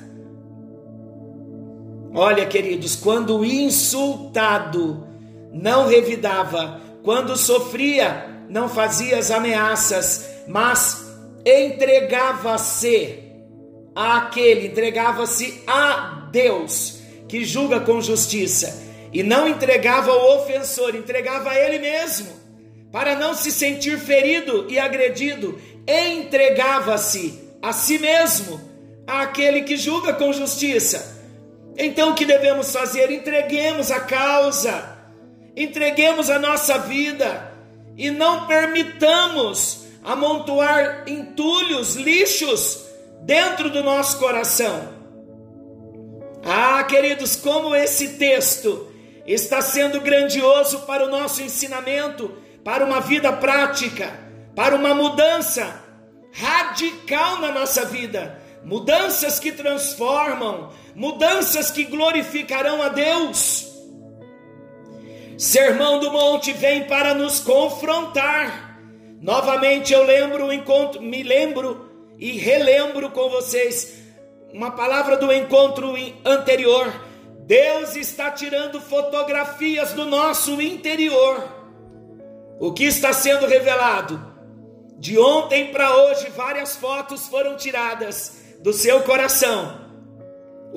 Olha, 2.14 2.46
queridos, 2.46 2.96
quando 2.96 3.44
insultado, 3.44 5.06
não 5.52 5.88
revidava, 5.88 6.80
quando 7.04 7.36
sofria, 7.36 8.46
não 8.50 8.70
fazia 8.70 9.18
as 9.18 9.32
ameaças, 9.32 10.26
mas 10.48 11.06
entregava-se 11.46 13.20
àquele, 13.94 14.68
entregava-se 14.68 15.62
a 15.68 16.30
Deus, 16.32 17.00
que 17.28 17.44
julga 17.44 17.80
com 17.80 18.02
justiça, 18.02 18.84
e 19.12 19.22
não 19.24 19.48
entregava 19.48 20.12
ao 20.12 20.38
ofensor, 20.38 20.96
entregava 20.96 21.52
a 21.52 21.60
ele 21.60 21.80
mesmo, 21.80 22.28
para 22.92 23.16
não 23.16 23.34
se 23.34 23.52
sentir 23.52 24.00
ferido 24.00 24.66
e 24.70 24.80
agredido, 24.80 25.60
entregava-se 25.88 27.52
a 27.62 27.74
si 27.74 27.98
mesmo 28.00 28.60
àquele 29.08 29.62
que 29.62 29.78
julga 29.78 30.14
com 30.14 30.34
justiça. 30.34 31.16
Então 31.78 32.12
o 32.12 32.16
que 32.16 32.26
devemos 32.26 32.72
fazer? 32.72 33.12
Entreguemos 33.12 33.92
a 33.92 34.00
causa, 34.00 34.98
entreguemos 35.56 36.30
a 36.30 36.40
nossa 36.40 36.78
vida 36.80 37.54
e 37.98 38.10
não 38.10 38.48
permitamos 38.48 39.86
amontoar 40.04 41.04
entulhos, 41.08 41.96
lixos 41.96 42.86
dentro 43.24 43.70
do 43.70 43.84
nosso 43.84 44.20
coração. 44.20 44.94
Ah, 46.44 46.84
queridos, 46.84 47.36
como 47.36 47.76
esse 47.76 48.10
texto 48.10 48.88
está 49.26 49.62
sendo 49.62 50.00
grandioso 50.00 50.82
para 50.82 51.04
o 51.04 51.10
nosso 51.10 51.42
ensinamento, 51.42 52.32
para 52.64 52.86
uma 52.86 53.02
vida 53.02 53.34
prática, 53.34 54.25
para 54.56 54.76
uma 54.76 54.94
mudança 54.94 55.84
radical 56.32 57.40
na 57.40 57.52
nossa 57.52 57.86
vida, 57.86 58.40
mudanças 58.64 59.40
que 59.40 59.52
transformam, 59.52 60.72
mudanças 60.96 61.70
que 61.70 61.84
glorificarão 61.84 62.82
a 62.82 62.90
Deus. 62.90 63.72
Sermão 65.38 66.00
do 66.00 66.12
Monte 66.12 66.54
vem 66.54 66.86
para 66.86 67.14
nos 67.14 67.40
confrontar. 67.40 68.80
Novamente 69.22 69.94
eu 69.94 70.04
lembro 70.04 70.46
o 70.46 70.54
encontro, 70.54 71.02
me 71.02 71.24
lembro 71.24 71.90
e 72.18 72.32
relembro 72.34 73.10
com 73.12 73.30
vocês 73.30 73.96
uma 74.54 74.72
palavra 74.72 75.18
do 75.18 75.32
encontro 75.34 75.94
anterior. 76.24 76.94
Deus 77.46 77.96
está 77.96 78.32
tirando 78.32 78.80
fotografias 78.80 79.92
do 79.92 80.06
nosso 80.06 80.62
interior. 80.62 81.44
O 82.60 82.72
que 82.72 82.86
está 82.86 83.12
sendo 83.12 83.46
revelado? 83.46 84.35
De 84.98 85.18
ontem 85.18 85.72
para 85.72 85.96
hoje, 85.96 86.30
várias 86.36 86.76
fotos 86.76 87.28
foram 87.28 87.58
tiradas 87.58 88.34
do 88.62 88.74
seu 88.74 89.02
coração 89.02 89.86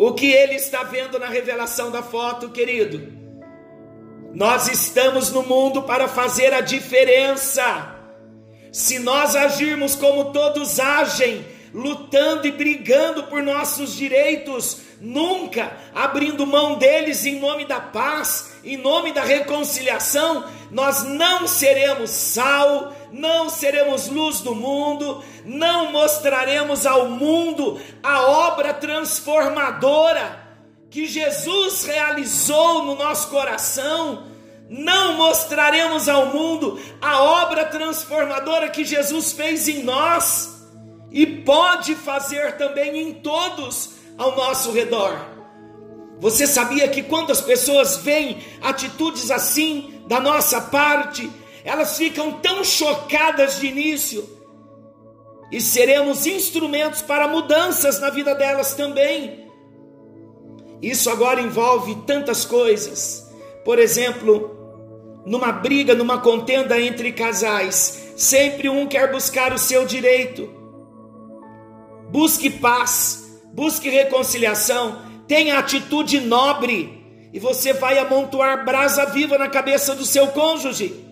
o 0.00 0.14
que 0.14 0.30
ele 0.30 0.54
está 0.54 0.84
vendo 0.84 1.18
na 1.18 1.26
revelação 1.26 1.90
da 1.90 2.04
foto, 2.04 2.50
querido? 2.50 3.12
Nós 4.32 4.68
estamos 4.68 5.32
no 5.32 5.42
mundo 5.42 5.82
para 5.82 6.06
fazer 6.06 6.54
a 6.54 6.60
diferença. 6.60 7.96
Se 8.70 9.00
nós 9.00 9.34
agirmos 9.34 9.96
como 9.96 10.32
todos 10.32 10.78
agem, 10.78 11.44
lutando 11.74 12.46
e 12.46 12.52
brigando 12.52 13.24
por 13.24 13.42
nossos 13.42 13.92
direitos, 13.92 14.82
nunca 15.00 15.72
abrindo 15.94 16.46
mão 16.46 16.76
deles 16.76 17.24
em 17.24 17.38
nome 17.38 17.64
da 17.64 17.80
paz, 17.80 18.58
em 18.64 18.76
nome 18.76 19.12
da 19.12 19.22
reconciliação, 19.22 20.44
nós 20.70 21.04
não 21.04 21.46
seremos 21.46 22.10
sal, 22.10 22.92
não 23.12 23.48
seremos 23.48 24.08
luz 24.08 24.40
do 24.40 24.54
mundo, 24.54 25.22
não 25.44 25.92
mostraremos 25.92 26.84
ao 26.84 27.08
mundo 27.08 27.80
a 28.02 28.22
obra 28.22 28.74
transformadora 28.74 30.46
que 30.90 31.06
Jesus 31.06 31.84
realizou 31.84 32.84
no 32.84 32.94
nosso 32.94 33.28
coração, 33.28 34.26
não 34.68 35.14
mostraremos 35.14 36.08
ao 36.08 36.26
mundo 36.26 36.78
a 37.00 37.22
obra 37.22 37.64
transformadora 37.64 38.68
que 38.68 38.84
Jesus 38.84 39.32
fez 39.32 39.68
em 39.68 39.82
nós 39.82 40.66
e 41.10 41.26
pode 41.26 41.94
fazer 41.94 42.56
também 42.56 42.98
em 42.98 43.14
todos 43.14 43.97
ao 44.18 44.36
nosso 44.36 44.72
redor. 44.72 45.16
Você 46.20 46.46
sabia 46.46 46.88
que 46.88 47.02
quando 47.02 47.30
as 47.30 47.40
pessoas 47.40 47.98
veem 47.98 48.38
atitudes 48.60 49.30
assim 49.30 50.02
da 50.08 50.18
nossa 50.18 50.60
parte, 50.60 51.30
elas 51.64 51.96
ficam 51.96 52.32
tão 52.32 52.64
chocadas 52.64 53.60
de 53.60 53.68
início, 53.68 54.36
e 55.50 55.62
seremos 55.62 56.26
instrumentos 56.26 57.00
para 57.00 57.28
mudanças 57.28 57.98
na 58.00 58.10
vida 58.10 58.34
delas 58.34 58.74
também. 58.74 59.48
Isso 60.82 61.08
agora 61.08 61.40
envolve 61.40 61.94
tantas 62.06 62.44
coisas. 62.44 63.26
Por 63.64 63.78
exemplo, 63.78 65.22
numa 65.24 65.50
briga, 65.50 65.94
numa 65.94 66.18
contenda 66.20 66.78
entre 66.78 67.12
casais, 67.12 68.12
sempre 68.14 68.68
um 68.68 68.86
quer 68.86 69.10
buscar 69.10 69.54
o 69.54 69.58
seu 69.58 69.86
direito 69.86 70.58
busque 72.10 72.48
paz, 72.48 73.27
busque 73.58 73.90
reconciliação, 73.90 75.02
tenha 75.26 75.58
atitude 75.58 76.20
nobre, 76.20 76.96
e 77.32 77.40
você 77.40 77.72
vai 77.72 77.98
amontoar 77.98 78.64
brasa 78.64 79.04
viva 79.06 79.36
na 79.36 79.48
cabeça 79.48 79.96
do 79.96 80.06
seu 80.06 80.28
cônjuge. 80.28 81.04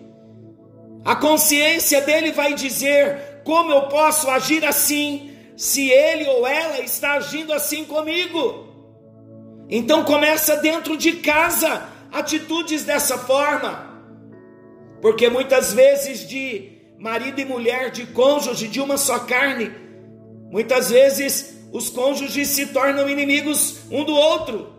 A 1.03 1.13
consciência 1.13 1.99
dele 1.99 2.31
vai 2.31 2.53
dizer: 2.53 3.41
como 3.43 3.69
eu 3.73 3.89
posso 3.89 4.29
agir 4.29 4.63
assim, 4.63 5.31
se 5.57 5.89
ele 5.89 6.25
ou 6.29 6.47
ela 6.47 6.79
está 6.79 7.15
agindo 7.15 7.51
assim 7.51 7.83
comigo? 7.83 8.65
Então 9.69 10.05
começa 10.05 10.55
dentro 10.55 10.95
de 10.95 11.17
casa 11.17 11.89
atitudes 12.13 12.85
dessa 12.85 13.17
forma, 13.17 14.01
porque 15.01 15.29
muitas 15.29 15.73
vezes 15.73 16.25
de 16.25 16.71
marido 16.97 17.41
e 17.41 17.45
mulher, 17.45 17.91
de 17.91 18.05
cônjuge, 18.05 18.69
de 18.69 18.79
uma 18.79 18.95
só 18.97 19.19
carne, 19.19 19.69
Muitas 20.49 20.89
vezes 20.89 21.56
os 21.71 21.89
cônjuges 21.89 22.49
se 22.49 22.67
tornam 22.67 23.09
inimigos 23.09 23.79
um 23.91 24.03
do 24.03 24.13
outro, 24.13 24.73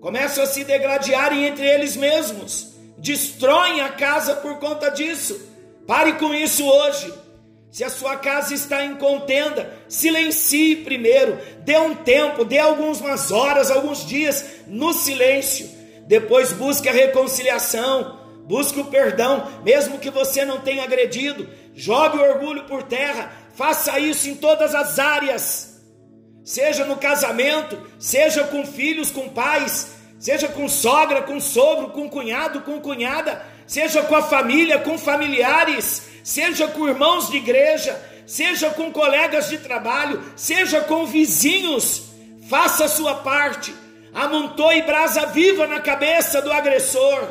começam 0.00 0.44
a 0.44 0.46
se 0.46 0.64
degladiarem 0.64 1.44
entre 1.44 1.66
eles 1.66 1.96
mesmos, 1.96 2.74
destroem 2.98 3.80
a 3.80 3.90
casa 3.90 4.36
por 4.36 4.58
conta 4.58 4.90
disso. 4.90 5.54
Pare 5.86 6.14
com 6.14 6.34
isso 6.34 6.64
hoje. 6.64 7.12
Se 7.70 7.84
a 7.84 7.90
sua 7.90 8.16
casa 8.16 8.54
está 8.54 8.84
em 8.84 8.96
contenda, 8.96 9.72
silencie 9.88 10.76
primeiro, 10.76 11.38
dê 11.64 11.76
um 11.76 11.94
tempo, 11.94 12.44
dê 12.44 12.58
algumas 12.58 13.30
horas, 13.30 13.70
alguns 13.70 14.06
dias 14.06 14.44
no 14.66 14.92
silêncio. 14.92 15.68
Depois 16.06 16.52
busque 16.52 16.88
a 16.88 16.92
reconciliação, 16.92 18.18
busque 18.46 18.80
o 18.80 18.86
perdão, 18.86 19.46
mesmo 19.62 19.98
que 19.98 20.10
você 20.10 20.44
não 20.44 20.60
tenha 20.60 20.84
agredido. 20.84 21.48
Jogue 21.74 22.16
o 22.16 22.22
orgulho 22.22 22.64
por 22.64 22.82
terra, 22.84 23.46
Faça 23.56 23.98
isso 23.98 24.28
em 24.28 24.34
todas 24.34 24.74
as 24.74 24.98
áreas, 24.98 25.75
seja 26.46 26.84
no 26.84 26.96
casamento, 26.96 27.76
seja 27.98 28.44
com 28.44 28.64
filhos, 28.64 29.10
com 29.10 29.28
pais, 29.28 29.96
seja 30.16 30.46
com 30.46 30.68
sogra, 30.68 31.20
com 31.22 31.40
sogro, 31.40 31.88
com 31.88 32.08
cunhado, 32.08 32.60
com 32.60 32.80
cunhada, 32.80 33.44
seja 33.66 34.00
com 34.02 34.14
a 34.14 34.22
família, 34.22 34.78
com 34.78 34.96
familiares, 34.96 36.08
seja 36.22 36.68
com 36.68 36.86
irmãos 36.86 37.28
de 37.28 37.38
igreja, 37.38 38.00
seja 38.24 38.70
com 38.70 38.92
colegas 38.92 39.48
de 39.48 39.58
trabalho, 39.58 40.22
seja 40.36 40.80
com 40.82 41.04
vizinhos. 41.04 42.10
Faça 42.48 42.84
a 42.84 42.88
sua 42.88 43.16
parte. 43.16 43.74
amontoe 44.14 44.82
brasa 44.82 45.26
viva 45.26 45.66
na 45.66 45.80
cabeça 45.80 46.40
do 46.40 46.52
agressor. 46.52 47.26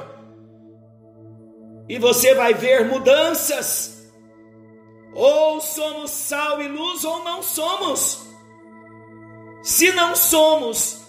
E 1.88 1.97
você 1.97 2.36
vai 2.36 2.54
ver 2.54 2.86
mudanças. 2.86 4.12
Ou 5.13 5.62
somos 5.62 6.12
sal 6.12 6.62
e 6.62 6.67
luz 6.67 7.06
ou 7.06 7.23
não 7.23 7.41
somos. 7.41 8.25
Se 9.65 9.91
não 9.93 10.15
somos, 10.15 11.08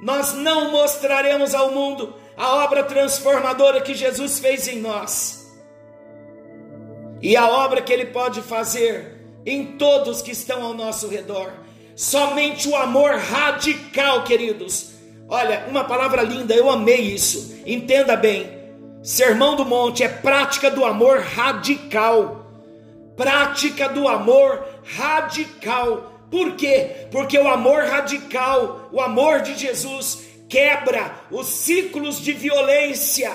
nós 0.00 0.32
não 0.32 0.70
mostraremos 0.70 1.56
ao 1.56 1.72
mundo 1.72 2.14
a 2.36 2.62
obra 2.62 2.84
transformadora 2.84 3.80
que 3.80 3.96
Jesus 3.96 4.38
fez 4.38 4.68
em 4.68 4.80
nós. 4.80 5.52
E 7.20 7.36
a 7.36 7.48
obra 7.48 7.82
que 7.82 7.92
ele 7.92 8.06
pode 8.06 8.42
fazer 8.42 9.40
em 9.44 9.76
todos 9.76 10.22
que 10.22 10.30
estão 10.30 10.62
ao 10.62 10.72
nosso 10.72 11.08
redor. 11.08 11.52
Somente 11.96 12.68
o 12.68 12.76
amor 12.76 13.16
radical, 13.16 14.22
queridos. 14.22 14.92
Olha, 15.28 15.64
uma 15.68 15.82
palavra 15.82 16.22
linda, 16.22 16.54
eu 16.54 16.70
amei 16.70 17.00
isso. 17.00 17.60
Entenda 17.66 18.14
bem. 18.14 18.48
Sermão 19.02 19.56
do 19.56 19.64
Monte 19.64 20.04
é 20.04 20.08
prática 20.08 20.70
do 20.70 20.84
amor 20.84 21.22
radical. 21.22 22.46
Prática 23.16 23.88
do 23.88 24.06
amor 24.06 24.64
radical. 24.84 26.15
Por 26.30 26.56
quê? 26.56 27.08
Porque 27.10 27.38
o 27.38 27.48
amor 27.48 27.84
radical, 27.84 28.88
o 28.92 29.00
amor 29.00 29.42
de 29.42 29.56
Jesus, 29.56 30.26
quebra 30.48 31.14
os 31.30 31.46
ciclos 31.46 32.20
de 32.20 32.32
violência. 32.32 33.32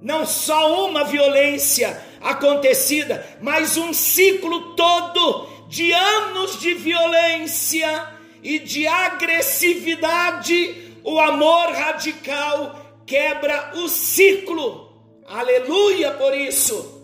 Não 0.00 0.26
só 0.26 0.86
uma 0.86 1.04
violência 1.04 2.00
acontecida, 2.20 3.26
mas 3.40 3.76
um 3.76 3.92
ciclo 3.92 4.74
todo 4.74 5.48
de 5.68 5.92
anos 5.92 6.60
de 6.60 6.74
violência 6.74 8.06
e 8.42 8.58
de 8.58 8.86
agressividade. 8.86 10.96
O 11.02 11.18
amor 11.18 11.72
radical 11.72 13.02
quebra 13.06 13.72
o 13.76 13.88
ciclo. 13.88 14.92
Aleluia 15.26 16.12
por 16.12 16.34
isso. 16.34 16.97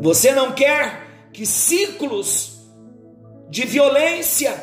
Você 0.00 0.32
não 0.32 0.52
quer 0.52 1.28
que 1.32 1.44
ciclos 1.44 2.58
de 3.48 3.64
violência 3.64 4.54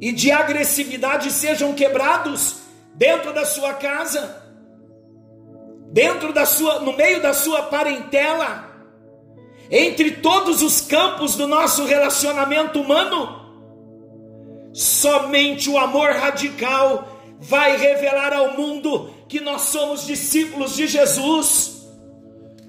e 0.00 0.12
de 0.12 0.30
agressividade 0.32 1.30
sejam 1.30 1.74
quebrados 1.74 2.56
dentro 2.94 3.32
da 3.32 3.44
sua 3.44 3.74
casa, 3.74 4.42
dentro 5.92 6.32
da 6.32 6.46
sua, 6.46 6.80
no 6.80 6.92
meio 6.96 7.20
da 7.20 7.34
sua 7.34 7.64
parentela, 7.64 8.70
entre 9.70 10.12
todos 10.12 10.62
os 10.62 10.80
campos 10.80 11.36
do 11.36 11.46
nosso 11.46 11.84
relacionamento 11.84 12.80
humano. 12.80 13.40
Somente 14.72 15.68
o 15.68 15.78
amor 15.78 16.10
radical 16.12 17.20
vai 17.38 17.76
revelar 17.76 18.32
ao 18.32 18.56
mundo 18.56 19.10
que 19.28 19.40
nós 19.40 19.62
somos 19.62 20.06
discípulos 20.06 20.74
de 20.74 20.86
Jesus. 20.86 21.81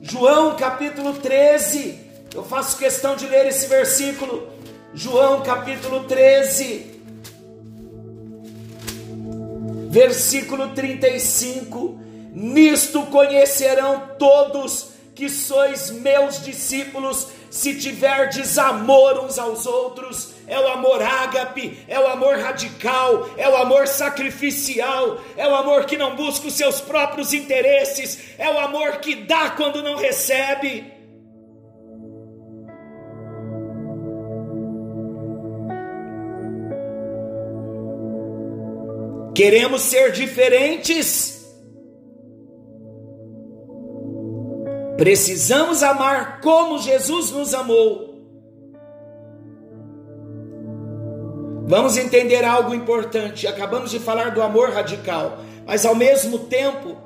João 0.06 0.58
capítulo 0.58 1.14
13, 1.14 1.98
eu 2.36 2.44
faço 2.44 2.78
questão 2.78 3.16
de 3.16 3.26
ler 3.26 3.48
esse 3.48 3.68
versículo. 3.68 4.50
João 4.94 5.42
capítulo 5.42 6.04
13, 6.04 7.00
versículo 9.90 10.72
35: 10.76 11.98
Nisto 12.34 13.04
conhecerão 13.04 14.10
todos 14.20 14.90
que 15.16 15.30
sois 15.30 15.90
meus 15.90 16.44
discípulos, 16.44 17.30
se 17.50 17.80
tiverdes 17.80 18.58
amor 18.58 19.24
uns 19.24 19.40
aos 19.40 19.66
outros. 19.66 20.33
É 20.48 20.60
o 20.60 20.68
amor 20.68 21.02
ágape, 21.02 21.80
é 21.88 22.00
o 22.00 22.08
amor 22.08 22.38
radical, 22.38 23.30
é 23.38 23.48
o 23.48 23.56
amor 23.56 23.88
sacrificial, 23.88 25.20
é 25.38 25.48
o 25.48 25.56
amor 25.56 25.86
que 25.86 25.98
não 25.98 26.16
busca 26.16 26.48
os 26.48 26.54
seus 26.54 26.82
próprios 26.82 27.34
interesses, 27.34 28.20
é 28.38 28.50
o 28.50 28.60
amor 28.60 28.98
que 28.98 29.16
dá 29.16 29.52
quando 29.52 29.82
não 29.82 29.96
recebe. 29.96 30.92
Queremos 39.34 39.82
ser 39.82 40.12
diferentes. 40.12 41.44
Precisamos 44.96 45.82
amar 45.82 46.40
como 46.40 46.78
Jesus 46.78 47.32
nos 47.32 47.54
amou. 47.54 48.13
Vamos 51.66 51.96
entender 51.96 52.44
algo 52.44 52.76
importante. 52.76 53.48
Acabamos 53.48 53.90
de 53.90 54.00
falar 54.00 54.32
do 54.32 54.42
amor 54.42 54.72
radical, 54.72 55.40
mas 55.66 55.86
ao 55.86 55.96
mesmo 55.96 56.40
tempo 56.40 56.98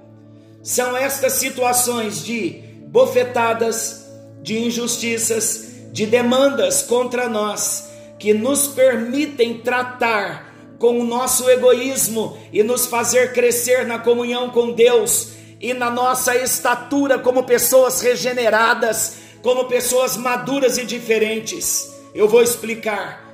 são 0.63 0.97
estas 0.97 1.33
situações 1.33 2.25
de 2.25 2.63
bofetadas, 2.87 4.07
de 4.41 4.57
injustiças, 4.57 5.67
de 5.91 6.05
demandas 6.05 6.81
contra 6.81 7.29
nós 7.29 7.87
que 8.17 8.33
nos 8.33 8.67
permitem 8.67 9.59
tratar 9.59 10.51
com 10.79 10.99
o 10.99 11.05
nosso 11.05 11.47
egoísmo 11.49 12.37
e 12.51 12.63
nos 12.63 12.87
fazer 12.87 13.33
crescer 13.33 13.85
na 13.85 13.99
comunhão 13.99 14.49
com 14.49 14.71
Deus 14.71 15.29
e 15.61 15.73
na 15.73 15.89
nossa 15.89 16.35
estatura 16.35 17.19
como 17.19 17.43
pessoas 17.43 18.01
regeneradas, 18.01 19.17
como 19.43 19.65
pessoas 19.65 20.17
maduras 20.17 20.77
e 20.79 20.85
diferentes. 20.85 21.91
Eu 22.13 22.27
vou 22.27 22.41
explicar. 22.41 23.26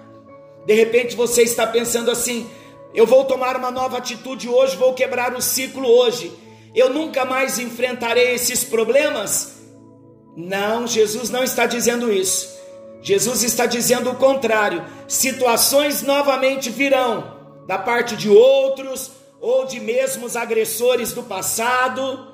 De 0.65 0.73
repente 0.73 1.15
você 1.15 1.43
está 1.43 1.67
pensando 1.67 2.10
assim: 2.12 2.49
eu 2.93 3.06
vou 3.06 3.26
tomar 3.26 3.56
uma 3.56 3.71
nova 3.71 3.97
atitude 3.97 4.47
hoje, 4.47 4.76
vou 4.76 4.93
quebrar 4.93 5.36
o 5.36 5.41
ciclo 5.41 5.88
hoje. 5.88 6.32
Eu 6.76 6.89
nunca 6.89 7.26
mais 7.26 7.60
enfrentarei 7.60 8.34
esses 8.34 8.63
problemas? 8.63 9.54
Não, 10.36 10.88
Jesus 10.88 11.30
não 11.30 11.43
está 11.43 11.65
dizendo 11.65 12.12
isso. 12.12 12.52
Jesus 13.02 13.43
está 13.43 13.65
dizendo 13.65 14.10
o 14.10 14.15
contrário: 14.15 14.84
situações 15.08 16.02
novamente 16.02 16.69
virão 16.69 17.34
da 17.67 17.78
parte 17.78 18.15
de 18.15 18.30
outros 18.30 19.12
ou 19.39 19.65
de 19.65 19.80
mesmos 19.80 20.36
agressores 20.36 21.13
do 21.13 21.23
passado, 21.23 22.32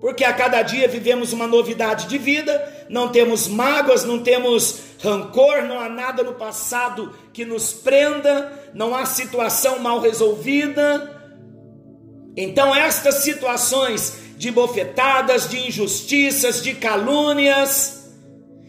porque 0.00 0.24
a 0.24 0.32
cada 0.32 0.62
dia 0.62 0.86
vivemos 0.86 1.32
uma 1.32 1.46
novidade 1.46 2.06
de 2.06 2.18
vida, 2.18 2.86
não 2.88 3.08
temos 3.08 3.48
mágoas, 3.48 4.04
não 4.04 4.22
temos 4.22 4.80
rancor, 5.02 5.62
não 5.62 5.80
há 5.80 5.88
nada 5.88 6.22
no 6.22 6.34
passado 6.34 7.12
que 7.32 7.44
nos 7.44 7.72
prenda, 7.72 8.70
não 8.74 8.94
há 8.94 9.04
situação 9.04 9.80
mal 9.80 10.00
resolvida. 10.00 11.16
Então, 12.36 12.74
estas 12.74 13.16
situações 13.16 14.16
de 14.36 14.52
bofetadas, 14.52 15.48
de 15.48 15.66
injustiças, 15.66 16.62
de 16.62 16.74
calúnias, 16.74 18.12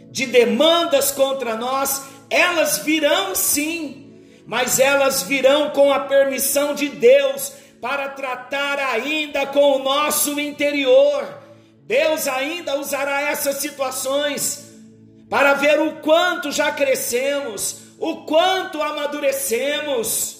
de 0.09 0.25
demandas 0.25 1.11
contra 1.11 1.55
nós, 1.55 2.05
elas 2.31 2.79
virão 2.79 3.35
sim, 3.35 4.15
mas 4.47 4.79
elas 4.79 5.21
virão 5.21 5.69
com 5.69 5.93
a 5.93 5.99
permissão 5.99 6.73
de 6.73 6.89
Deus 6.89 7.53
para 7.81 8.09
tratar 8.09 8.79
ainda 8.79 9.45
com 9.47 9.77
o 9.77 9.83
nosso 9.83 10.39
interior. 10.39 11.25
Deus 11.85 12.27
ainda 12.27 12.79
usará 12.79 13.21
essas 13.21 13.57
situações 13.57 14.69
para 15.29 15.53
ver 15.53 15.79
o 15.79 15.97
quanto 16.01 16.51
já 16.51 16.71
crescemos, 16.71 17.81
o 17.99 18.25
quanto 18.25 18.81
amadurecemos, 18.81 20.39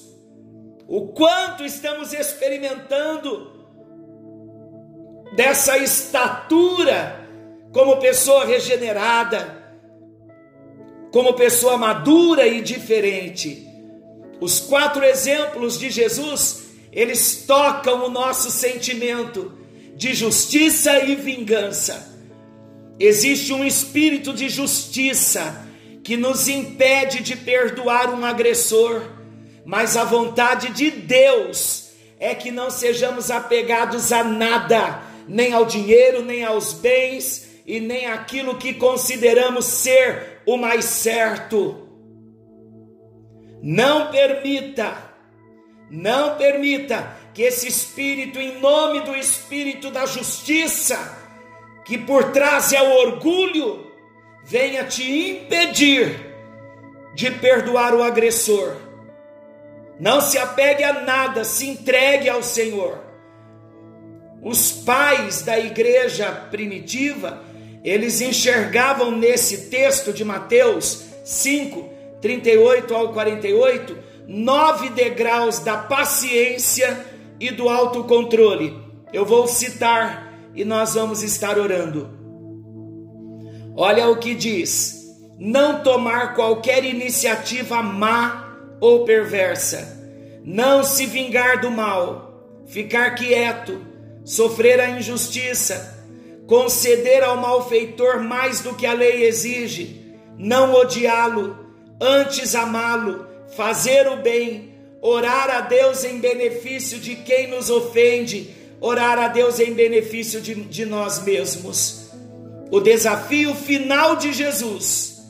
o 0.88 1.08
quanto 1.08 1.64
estamos 1.64 2.14
experimentando 2.14 3.52
dessa 5.36 5.78
estatura 5.78 7.28
como 7.72 7.98
pessoa 7.98 8.46
regenerada 8.46 9.60
como 11.12 11.34
pessoa 11.34 11.78
madura 11.78 12.46
e 12.48 12.62
diferente. 12.62 13.68
Os 14.40 14.60
quatro 14.60 15.04
exemplos 15.04 15.78
de 15.78 15.90
Jesus, 15.90 16.69
eles 16.92 17.44
tocam 17.48 18.06
o 18.06 18.10
nosso 18.10 18.50
sentimento 18.50 19.52
de 19.96 20.14
justiça 20.14 21.04
e 21.04 21.16
vingança. 21.16 22.18
Existe 23.00 23.54
um 23.54 23.64
espírito 23.64 24.34
de 24.34 24.50
justiça 24.50 25.66
que 26.04 26.18
nos 26.18 26.48
impede 26.48 27.22
de 27.22 27.36
perdoar 27.36 28.14
um 28.14 28.26
agressor, 28.26 29.04
mas 29.66 29.96
a 29.96 30.04
vontade 30.04 30.70
de 30.70 30.90
Deus 30.90 31.90
é 32.20 32.36
que 32.36 32.52
não 32.52 32.70
sejamos 32.70 33.30
apegados 33.32 34.12
a 34.12 34.24
nada, 34.24 35.02
nem 35.28 35.54
ao 35.54 35.66
dinheiro, 35.66 36.24
nem 36.24 36.44
aos 36.44 36.74
bens 36.74 37.48
e 37.66 37.80
nem 37.80 38.08
aquilo 38.08 38.58
que 38.58 38.74
consideramos 38.74 39.66
ser 39.66 40.42
o 40.46 40.58
mais 40.58 40.86
certo. 40.86 41.88
Não 43.62 44.10
permita, 44.10 45.09
não 45.90 46.38
permita 46.38 47.18
que 47.34 47.42
esse 47.42 47.68
espírito, 47.68 48.40
em 48.40 48.60
nome 48.60 49.02
do 49.02 49.16
espírito 49.16 49.90
da 49.90 50.06
justiça, 50.06 51.18
que 51.86 51.98
por 51.98 52.32
trás 52.32 52.72
é 52.72 52.82
o 52.82 52.92
orgulho, 53.08 53.92
venha 54.44 54.84
te 54.84 55.04
impedir 55.04 56.30
de 57.16 57.32
perdoar 57.32 57.96
o 57.96 58.04
agressor. 58.04 58.76
Não 60.00 60.22
se 60.22 60.38
apegue 60.38 60.84
a 60.84 61.02
nada, 61.02 61.44
se 61.44 61.68
entregue 61.68 62.30
ao 62.30 62.42
Senhor. 62.42 63.04
Os 64.42 64.72
pais 64.72 65.42
da 65.42 65.60
igreja 65.60 66.32
primitiva, 66.50 67.44
eles 67.84 68.22
enxergavam 68.22 69.12
nesse 69.12 69.70
texto 69.70 70.14
de 70.14 70.24
Mateus 70.24 71.04
5, 71.26 71.90
38 72.22 72.96
ao 72.96 73.12
48, 73.12 73.98
nove 74.30 74.92
degraus 74.92 75.58
da 75.58 75.76
paciência 75.76 77.04
e 77.40 77.50
do 77.50 77.68
autocontrole. 77.68 78.78
Eu 79.12 79.26
vou 79.26 79.48
citar 79.48 80.32
e 80.54 80.64
nós 80.64 80.94
vamos 80.94 81.24
estar 81.24 81.58
orando. 81.58 82.08
Olha 83.76 84.08
o 84.08 84.18
que 84.18 84.36
diz: 84.36 85.04
não 85.40 85.82
tomar 85.82 86.36
qualquer 86.36 86.86
iniciativa 86.86 87.82
má 87.82 88.56
ou 88.80 89.04
perversa, 89.04 89.98
não 90.46 90.84
se 90.84 91.08
vingar 91.08 91.60
do 91.60 91.72
mal, 91.72 92.64
ficar 92.68 93.16
quieto, 93.16 93.82
sofrer 94.24 94.80
a 94.80 94.92
injustiça, 94.92 95.98
conceder 96.46 97.24
ao 97.24 97.38
malfeitor 97.38 98.22
mais 98.22 98.60
do 98.60 98.76
que 98.76 98.86
a 98.86 98.94
lei 98.94 99.26
exige, 99.26 100.16
não 100.38 100.76
odiá-lo, 100.76 101.58
antes 102.00 102.54
amá-lo, 102.54 103.29
fazer 103.56 104.08
o 104.08 104.18
bem, 104.18 104.74
orar 105.02 105.50
a 105.50 105.62
Deus 105.62 106.04
em 106.04 106.20
benefício 106.20 107.00
de 107.00 107.16
quem 107.16 107.48
nos 107.48 107.70
ofende, 107.70 108.54
orar 108.82 109.18
a 109.18 109.28
Deus 109.28 109.60
em 109.60 109.74
benefício 109.74 110.42
de, 110.42 110.56
de 110.56 110.86
nós 110.86 111.24
mesmos. 111.24 112.10
O 112.72 112.80
desafio 112.80 113.56
final 113.56 114.16
de 114.16 114.32
Jesus 114.32 115.24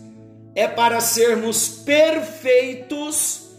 é 0.55 0.67
para 0.67 0.99
sermos 0.99 1.67
perfeitos 1.67 3.49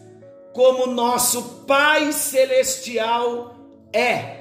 como 0.53 0.87
nosso 0.87 1.65
Pai 1.67 2.13
Celestial 2.13 3.57
é 3.93 4.41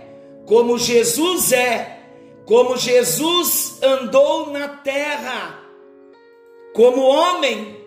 como 0.50 0.80
Jesus 0.80 1.52
é, 1.52 2.00
como 2.44 2.76
Jesus 2.76 3.78
andou 3.84 4.50
na 4.52 4.68
terra, 4.68 5.60
como 6.74 7.04
homem. 7.04 7.79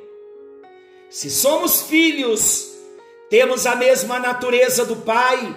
Se 1.13 1.29
somos 1.29 1.83
filhos, 1.83 2.73
temos 3.29 3.67
a 3.67 3.77
mesma 3.77 4.19
natureza 4.19 4.83
do 4.87 4.97
Pai, 4.97 5.55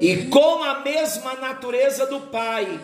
e 0.00 0.26
com 0.26 0.62
a 0.62 0.78
mesma 0.78 1.34
natureza 1.34 2.06
do 2.06 2.20
Pai, 2.20 2.80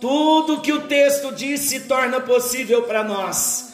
tudo 0.00 0.60
que 0.60 0.72
o 0.72 0.88
texto 0.88 1.30
diz 1.30 1.60
se 1.60 1.82
torna 1.82 2.20
possível 2.20 2.82
para 2.82 3.04
nós. 3.04 3.72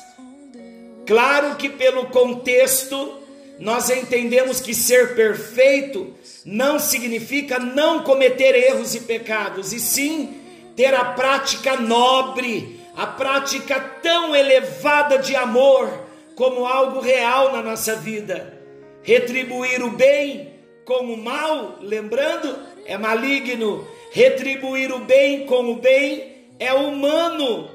Claro 1.06 1.56
que 1.56 1.70
pelo 1.70 2.08
contexto, 2.08 3.18
nós 3.58 3.88
entendemos 3.88 4.60
que 4.60 4.74
ser 4.74 5.14
perfeito 5.14 6.14
não 6.44 6.78
significa 6.78 7.58
não 7.58 8.04
cometer 8.04 8.54
erros 8.54 8.94
e 8.94 9.00
pecados, 9.00 9.72
e 9.72 9.80
sim 9.80 10.42
ter 10.76 10.92
a 10.92 11.06
prática 11.06 11.76
nobre, 11.76 12.79
a 13.00 13.06
prática 13.06 13.80
tão 13.80 14.36
elevada 14.36 15.16
de 15.16 15.34
amor 15.34 15.88
como 16.34 16.66
algo 16.66 17.00
real 17.00 17.50
na 17.50 17.62
nossa 17.62 17.96
vida. 17.96 18.60
Retribuir 19.02 19.82
o 19.82 19.92
bem 19.92 20.52
com 20.84 21.04
o 21.04 21.16
mal, 21.16 21.78
lembrando, 21.80 22.58
é 22.84 22.98
maligno. 22.98 23.88
Retribuir 24.12 24.92
o 24.92 24.98
bem 24.98 25.46
com 25.46 25.70
o 25.70 25.76
bem 25.76 26.44
é 26.58 26.74
humano. 26.74 27.70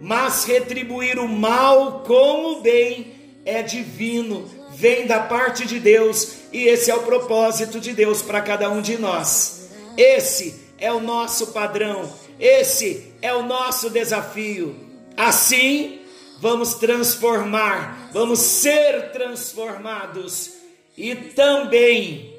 Mas 0.00 0.46
retribuir 0.46 1.18
o 1.18 1.28
mal 1.28 2.02
com 2.06 2.52
o 2.52 2.60
bem 2.62 3.12
é 3.44 3.60
divino, 3.60 4.50
vem 4.70 5.06
da 5.06 5.20
parte 5.20 5.66
de 5.66 5.78
Deus 5.78 6.36
e 6.50 6.62
esse 6.62 6.90
é 6.90 6.94
o 6.94 7.02
propósito 7.02 7.78
de 7.78 7.92
Deus 7.92 8.22
para 8.22 8.40
cada 8.40 8.70
um 8.70 8.80
de 8.80 8.96
nós. 8.96 9.68
Esse 9.94 10.64
é 10.78 10.90
o 10.90 11.00
nosso 11.00 11.48
padrão, 11.48 12.10
esse 12.40 13.13
é 13.24 13.32
o 13.34 13.42
nosso 13.42 13.88
desafio. 13.88 14.76
Assim, 15.16 16.02
vamos 16.40 16.74
transformar, 16.74 18.10
vamos 18.12 18.38
ser 18.38 19.12
transformados 19.12 20.50
e 20.94 21.14
também 21.14 22.36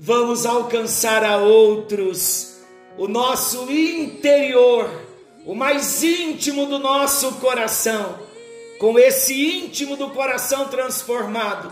vamos 0.00 0.44
alcançar 0.44 1.24
a 1.24 1.36
outros 1.36 2.56
o 2.98 3.06
nosso 3.06 3.70
interior, 3.70 4.90
o 5.46 5.54
mais 5.54 6.02
íntimo 6.02 6.66
do 6.66 6.80
nosso 6.80 7.34
coração 7.34 8.18
com 8.80 8.98
esse 8.98 9.58
íntimo 9.58 9.96
do 9.96 10.10
coração 10.10 10.66
transformado, 10.66 11.70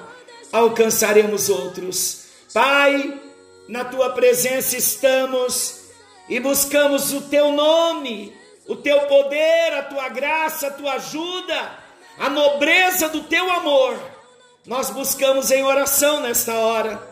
alcançaremos 0.52 1.48
outros. 1.48 2.26
Pai, 2.54 3.20
na 3.66 3.84
tua 3.84 4.10
presença 4.10 4.76
estamos 4.76 5.77
e 6.28 6.38
buscamos 6.38 7.12
o 7.12 7.22
teu 7.22 7.52
nome, 7.52 8.36
o 8.66 8.76
teu 8.76 9.00
poder, 9.02 9.72
a 9.74 9.82
tua 9.82 10.08
graça, 10.08 10.66
a 10.66 10.70
tua 10.70 10.94
ajuda, 10.94 11.78
a 12.18 12.28
nobreza 12.28 13.08
do 13.08 13.22
teu 13.22 13.50
amor. 13.50 13.98
Nós 14.66 14.90
buscamos 14.90 15.50
em 15.50 15.64
oração 15.64 16.20
nesta 16.20 16.54
hora. 16.54 17.02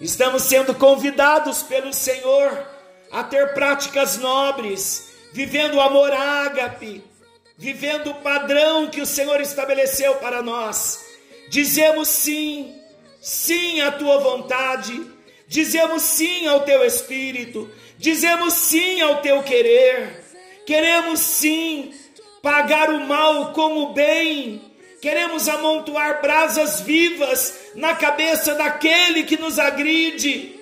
Estamos 0.00 0.42
sendo 0.42 0.74
convidados 0.74 1.62
pelo 1.62 1.92
Senhor 1.92 2.66
a 3.10 3.24
ter 3.24 3.54
práticas 3.54 4.18
nobres, 4.18 5.08
vivendo 5.32 5.76
o 5.76 5.80
amor 5.80 6.12
ágape, 6.12 7.02
vivendo 7.56 8.10
o 8.10 8.14
padrão 8.16 8.88
que 8.88 9.00
o 9.00 9.06
Senhor 9.06 9.40
estabeleceu 9.40 10.16
para 10.16 10.42
nós. 10.42 11.02
Dizemos 11.48 12.08
sim, 12.08 12.74
sim 13.22 13.80
à 13.80 13.92
tua 13.92 14.18
vontade, 14.18 15.00
dizemos 15.46 16.02
sim 16.02 16.46
ao 16.48 16.60
teu 16.62 16.84
espírito, 16.84 17.70
dizemos 17.98 18.54
sim 18.54 19.00
ao 19.00 19.20
teu 19.20 19.42
querer, 19.42 20.24
queremos 20.66 21.20
sim 21.20 21.92
pagar 22.42 22.90
o 22.90 23.00
mal 23.06 23.52
com 23.52 23.78
o 23.78 23.92
bem, 23.92 24.60
queremos 25.00 25.48
amontoar 25.48 26.20
brasas 26.20 26.80
vivas 26.80 27.70
na 27.74 27.94
cabeça 27.94 28.54
daquele 28.54 29.24
que 29.24 29.36
nos 29.36 29.58
agride. 29.58 30.58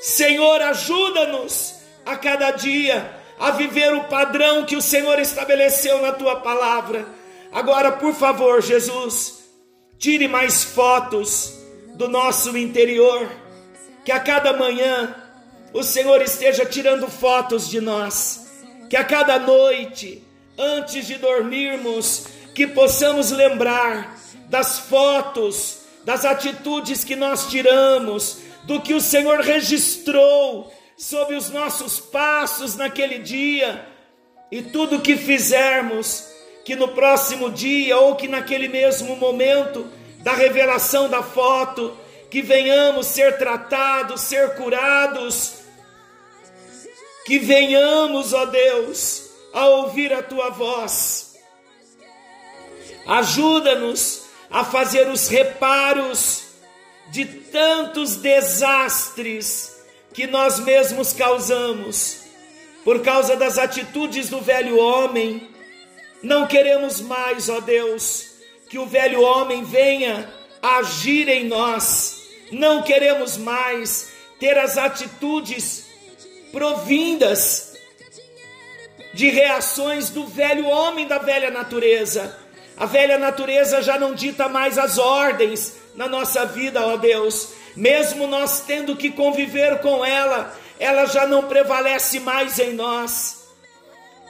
Senhor, 0.00 0.60
ajuda-nos 0.62 1.74
a 2.04 2.16
cada 2.16 2.50
dia 2.52 3.14
a 3.38 3.50
viver 3.50 3.94
o 3.94 4.04
padrão 4.04 4.64
que 4.64 4.76
o 4.76 4.82
Senhor 4.82 5.18
estabeleceu 5.18 6.00
na 6.00 6.12
tua 6.12 6.36
palavra. 6.36 7.06
Agora, 7.52 7.92
por 7.92 8.14
favor, 8.14 8.62
Jesus, 8.62 9.44
tire 9.98 10.28
mais 10.28 10.64
fotos 10.64 11.52
do 11.94 12.08
nosso 12.08 12.56
interior, 12.56 13.30
que 14.04 14.12
a 14.12 14.20
cada 14.20 14.52
manhã 14.52 15.14
o 15.72 15.82
Senhor 15.82 16.22
esteja 16.22 16.64
tirando 16.64 17.08
fotos 17.08 17.68
de 17.68 17.80
nós, 17.80 18.46
que 18.88 18.96
a 18.96 19.04
cada 19.04 19.38
noite, 19.38 20.22
antes 20.58 21.06
de 21.06 21.16
dormirmos, 21.16 22.26
que 22.54 22.66
possamos 22.66 23.30
lembrar 23.30 24.16
das 24.48 24.78
fotos, 24.78 25.78
das 26.04 26.24
atitudes 26.24 27.04
que 27.04 27.16
nós 27.16 27.48
tiramos, 27.48 28.38
do 28.64 28.80
que 28.80 28.94
o 28.94 29.00
Senhor 29.00 29.40
registrou 29.40 30.72
sobre 30.96 31.36
os 31.36 31.50
nossos 31.50 32.00
passos 32.00 32.74
naquele 32.76 33.18
dia 33.18 33.86
e 34.50 34.62
tudo 34.62 35.00
que 35.00 35.16
fizermos, 35.16 36.26
que 36.64 36.74
no 36.74 36.88
próximo 36.88 37.50
dia 37.50 37.96
ou 37.98 38.16
que 38.16 38.26
naquele 38.28 38.68
mesmo 38.68 39.16
momento 39.16 39.86
da 40.20 40.32
revelação 40.32 41.08
da 41.08 41.22
foto, 41.22 41.96
que 42.30 42.42
venhamos 42.42 43.06
ser 43.06 43.38
tratados, 43.38 44.22
ser 44.22 44.54
curados, 44.56 45.54
que 47.24 47.38
venhamos, 47.38 48.32
ó 48.32 48.46
Deus, 48.46 49.30
a 49.52 49.66
ouvir 49.66 50.12
a 50.12 50.22
tua 50.22 50.50
voz. 50.50 51.36
Ajuda-nos 53.06 54.26
a 54.50 54.64
fazer 54.64 55.08
os 55.08 55.28
reparos 55.28 56.44
de 57.08 57.24
tantos 57.24 58.16
desastres 58.16 59.76
que 60.12 60.26
nós 60.26 60.58
mesmos 60.60 61.12
causamos 61.12 62.18
por 62.84 63.02
causa 63.02 63.36
das 63.36 63.58
atitudes 63.58 64.28
do 64.28 64.40
velho 64.40 64.78
homem. 64.78 65.48
Não 66.22 66.46
queremos 66.46 67.00
mais, 67.00 67.48
ó 67.48 67.60
Deus, 67.60 68.36
que 68.68 68.78
o 68.78 68.86
velho 68.86 69.22
homem 69.22 69.64
venha 69.64 70.32
agir 70.66 71.28
em 71.28 71.44
nós. 71.44 72.22
Não 72.50 72.82
queremos 72.82 73.36
mais 73.36 74.10
ter 74.38 74.58
as 74.58 74.76
atitudes 74.76 75.86
provindas 76.52 77.74
de 79.14 79.28
reações 79.30 80.10
do 80.10 80.26
velho 80.26 80.66
homem 80.66 81.06
da 81.06 81.18
velha 81.18 81.50
natureza. 81.50 82.38
A 82.76 82.84
velha 82.84 83.18
natureza 83.18 83.82
já 83.82 83.98
não 83.98 84.14
dita 84.14 84.48
mais 84.48 84.76
as 84.78 84.98
ordens 84.98 85.76
na 85.94 86.06
nossa 86.06 86.44
vida, 86.44 86.86
ó 86.86 86.96
Deus 86.96 87.54
mesmo 87.76 88.26
nós 88.26 88.60
tendo 88.60 88.96
que 88.96 89.10
conviver 89.10 89.80
com 89.80 90.04
ela, 90.04 90.56
ela 90.80 91.04
já 91.04 91.26
não 91.26 91.46
prevalece 91.46 92.18
mais 92.18 92.58
em 92.58 92.72
nós. 92.72 93.50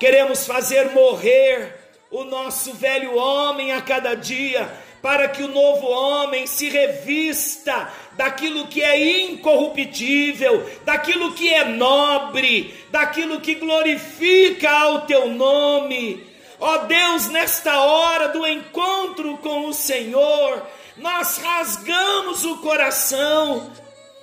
Queremos 0.01 0.46
fazer 0.46 0.90
morrer 0.90 1.75
o 2.11 2.25
nosso 2.25 2.75
velho 2.75 3.16
homem 3.16 3.72
a 3.72 3.81
cada 3.81 4.14
dia, 4.14 4.68
para 5.07 5.29
que 5.29 5.40
o 5.40 5.47
novo 5.47 5.87
homem 5.87 6.49
se 6.49 6.69
revista 6.69 7.88
daquilo 8.14 8.66
que 8.66 8.83
é 8.83 9.21
incorruptível, 9.21 10.69
daquilo 10.85 11.33
que 11.33 11.55
é 11.55 11.64
nobre, 11.64 12.75
daquilo 12.90 13.40
que 13.40 13.55
glorifica 13.55 14.69
ao 14.69 15.03
teu 15.03 15.29
nome. 15.29 16.27
Ó 16.59 16.79
Deus, 16.79 17.29
nesta 17.29 17.79
hora 17.83 18.31
do 18.31 18.45
encontro 18.45 19.38
com 19.38 19.69
o 19.69 19.73
Senhor, 19.73 20.66
nós 20.97 21.38
rasgamos 21.38 22.45
o 22.45 22.57
coração 22.57 23.71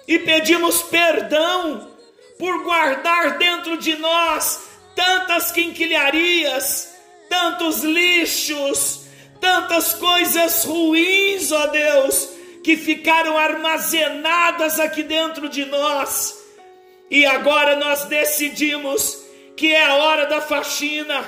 e 0.05 0.19
pedimos 0.19 0.81
perdão 0.83 1.91
por 2.37 2.61
guardar 2.61 3.37
dentro 3.37 3.77
de 3.77 3.95
nós 3.95 4.67
tantas 4.93 5.49
quinquilharias, 5.49 6.93
tantos 7.29 7.85
lixos, 7.85 9.02
tantas 9.43 9.93
coisas 9.93 10.63
ruins, 10.63 11.51
ó 11.51 11.67
Deus, 11.67 12.29
que 12.63 12.77
ficaram 12.77 13.37
armazenadas 13.37 14.79
aqui 14.79 15.03
dentro 15.03 15.49
de 15.49 15.65
nós. 15.65 16.41
E 17.11 17.25
agora 17.25 17.75
nós 17.75 18.05
decidimos 18.05 19.21
que 19.57 19.73
é 19.73 19.83
a 19.83 19.95
hora 19.95 20.25
da 20.27 20.39
faxina, 20.39 21.21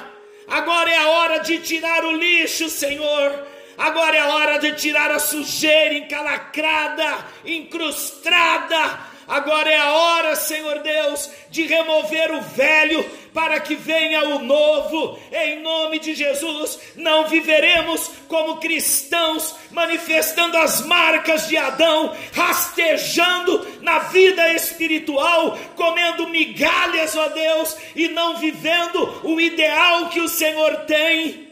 agora 0.48 0.90
é 0.90 0.98
a 0.98 1.10
hora 1.10 1.40
de 1.40 1.60
tirar 1.60 2.06
o 2.06 2.12
lixo, 2.12 2.70
Senhor 2.70 3.46
Agora 3.78 4.16
é 4.16 4.24
hora 4.24 4.58
de 4.58 4.74
tirar 4.74 5.12
a 5.12 5.20
sujeira 5.20 5.96
encalacrada, 5.96 7.26
incrustada. 7.44 9.00
Agora 9.28 9.70
é 9.70 9.78
a 9.78 9.94
hora, 9.94 10.36
Senhor 10.36 10.80
Deus, 10.80 11.30
de 11.50 11.66
remover 11.66 12.32
o 12.32 12.42
velho 12.42 13.04
para 13.34 13.60
que 13.60 13.76
venha 13.76 14.24
o 14.30 14.40
novo. 14.40 15.20
Em 15.32 15.62
nome 15.62 16.00
de 16.00 16.14
Jesus, 16.14 16.80
não 16.96 17.28
viveremos 17.28 18.12
como 18.28 18.58
cristãos 18.58 19.56
manifestando 19.72 20.58
as 20.58 20.86
marcas 20.86 21.48
de 21.48 21.58
Adão, 21.58 22.16
rastejando 22.34 23.68
na 23.82 24.00
vida 24.00 24.54
espiritual, 24.54 25.58
comendo 25.76 26.30
migalhas, 26.30 27.16
ó 27.16 27.28
Deus, 27.30 27.76
e 27.96 28.08
não 28.10 28.38
vivendo 28.38 29.22
o 29.24 29.40
ideal 29.42 30.10
que 30.10 30.20
o 30.20 30.30
Senhor 30.30 30.86
tem. 30.86 31.46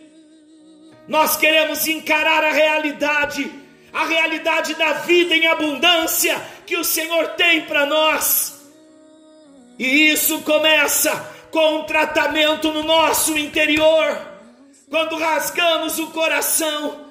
Nós 1.08 1.36
queremos 1.36 1.88
encarar 1.88 2.44
a 2.44 2.52
realidade, 2.52 3.52
a 3.94 4.06
realidade 4.06 4.74
da 4.76 4.94
vida 4.94 5.36
em 5.36 5.48
abundância 5.48 6.36
que 6.66 6.76
o 6.76 6.84
Senhor 6.84 7.30
tem 7.36 7.62
para 7.62 7.86
nós. 7.86 8.62
E 9.78 10.10
isso 10.10 10.42
começa 10.42 11.12
com 11.52 11.78
um 11.78 11.84
tratamento 11.84 12.72
no 12.72 12.84
nosso 12.84 13.38
interior, 13.38 14.20
quando 14.90 15.18
rasgamos 15.18 16.00
o 16.00 16.08
coração 16.08 17.06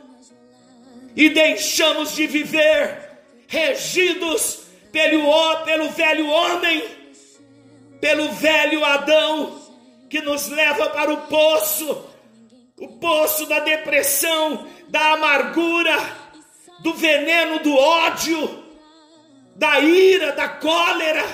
e 1.14 1.29
deixamos 1.31 2.14
de 2.14 2.27
viver 2.27 3.11
regidos 3.47 4.61
pelo, 4.90 5.57
pelo 5.64 5.90
velho 5.90 6.29
homem, 6.29 6.83
pelo 8.01 8.33
velho 8.33 8.85
Adão, 8.85 9.62
que 10.11 10.21
nos 10.21 10.49
leva 10.49 10.90
para 10.90 11.12
o 11.12 11.18
poço 11.29 12.12
o 12.83 12.88
poço 12.99 13.47
da 13.47 13.61
depressão, 13.61 14.66
da 14.88 15.12
amargura, 15.12 15.97
do 16.83 16.92
veneno 16.95 17.61
do 17.61 17.75
ódio, 17.75 18.64
da 19.57 19.81
ira, 19.81 20.33
da 20.33 20.49
cólera. 20.49 21.25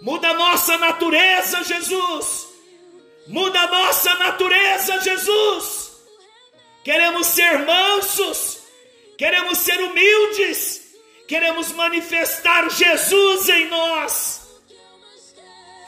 Muda 0.00 0.28
a 0.30 0.34
nossa 0.34 0.76
natureza, 0.78 1.62
Jesus. 1.62 2.48
Muda 3.26 3.60
a 3.60 3.68
nossa 3.68 4.14
natureza, 4.14 5.00
Jesus. 5.00 5.92
Queremos 6.84 7.28
ser 7.28 7.60
mansos, 7.60 8.58
queremos 9.16 9.58
ser 9.58 9.80
humildes, 9.80 10.96
queremos 11.28 11.72
manifestar 11.72 12.68
Jesus 12.70 13.48
em 13.48 13.68
nós. 13.68 14.42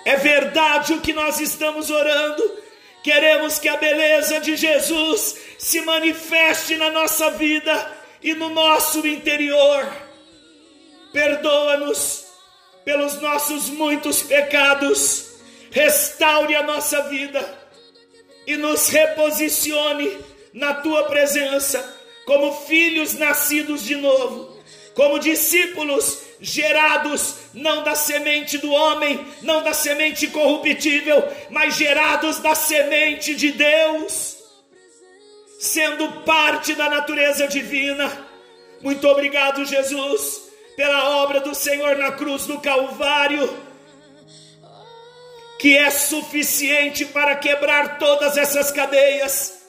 É 0.05 0.17
verdade 0.17 0.93
o 0.93 1.01
que 1.01 1.13
nós 1.13 1.41
estamos 1.41 1.91
orando 1.91 2.65
Queremos 3.05 3.59
que 3.59 3.69
a 3.69 3.77
beleza 3.77 4.41
de 4.41 4.57
Jesus 4.57 5.37
se 5.59 5.83
manifeste 5.83 6.75
na 6.77 6.89
nossa 6.89 7.33
vida 7.33 7.93
e 8.25 8.35
no 8.35 8.49
nosso 8.49 9.07
interior. 9.07 9.87
Perdoa-nos 11.13 12.25
pelos 12.85 13.21
nossos 13.21 13.69
muitos 13.69 14.23
pecados, 14.23 15.37
restaure 15.71 16.57
a 16.57 16.63
nossa 16.63 17.03
vida 17.03 17.59
e 18.47 18.57
nos 18.57 18.89
reposicione 18.89 20.19
na 20.53 20.75
tua 20.75 21.05
presença 21.05 21.97
como 22.25 22.53
filhos 22.67 23.15
nascidos 23.15 23.85
de 23.85 23.97
novo, 23.97 24.59
como 24.95 25.19
discípulos 25.19 26.21
gerados 26.41 27.37
não 27.53 27.83
da 27.85 27.95
semente 27.95 28.59
do 28.59 28.73
homem, 28.73 29.25
não 29.43 29.63
da 29.63 29.73
semente 29.73 30.27
corruptível, 30.29 31.23
mas 31.51 31.77
gerados 31.77 32.39
da 32.39 32.55
semente 32.55 33.35
de 33.35 33.53
Deus, 33.53 34.34
sendo 35.65 36.21
parte 36.25 36.75
da 36.75 36.91
natureza 36.91 37.49
divina. 37.49 38.13
Muito 38.83 39.09
obrigado, 39.09 39.65
Jesus, 39.65 40.43
pela 40.77 41.23
obra 41.23 41.41
do 41.41 41.55
Senhor 41.55 41.97
na 41.97 42.13
cruz 42.13 42.47
do 42.47 42.61
Calvário, 42.61 43.49
que 45.59 45.75
é 45.75 45.89
suficiente 45.89 47.07
para 47.07 47.37
quebrar 47.37 47.99
todas 47.99 48.37
essas 48.37 48.71
cadeias. 48.71 49.65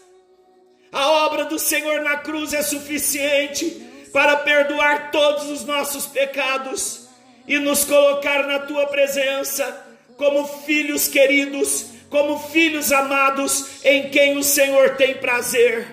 A 0.91 1.09
obra 1.25 1.45
do 1.45 1.57
Senhor 1.57 2.01
na 2.01 2.17
cruz 2.17 2.53
é 2.53 2.61
suficiente 2.61 4.09
para 4.11 4.35
perdoar 4.35 5.11
todos 5.11 5.49
os 5.49 5.63
nossos 5.63 6.05
pecados 6.05 7.07
e 7.47 7.57
nos 7.57 7.85
colocar 7.85 8.45
na 8.45 8.59
tua 8.59 8.85
presença 8.87 9.85
como 10.17 10.45
filhos 10.45 11.07
queridos, 11.07 11.85
como 12.15 12.39
filhos 12.39 12.93
amados 12.93 13.83
em 13.83 14.09
quem 14.09 14.37
o 14.37 14.43
Senhor 14.43 14.95
tem 14.95 15.15
prazer. 15.15 15.85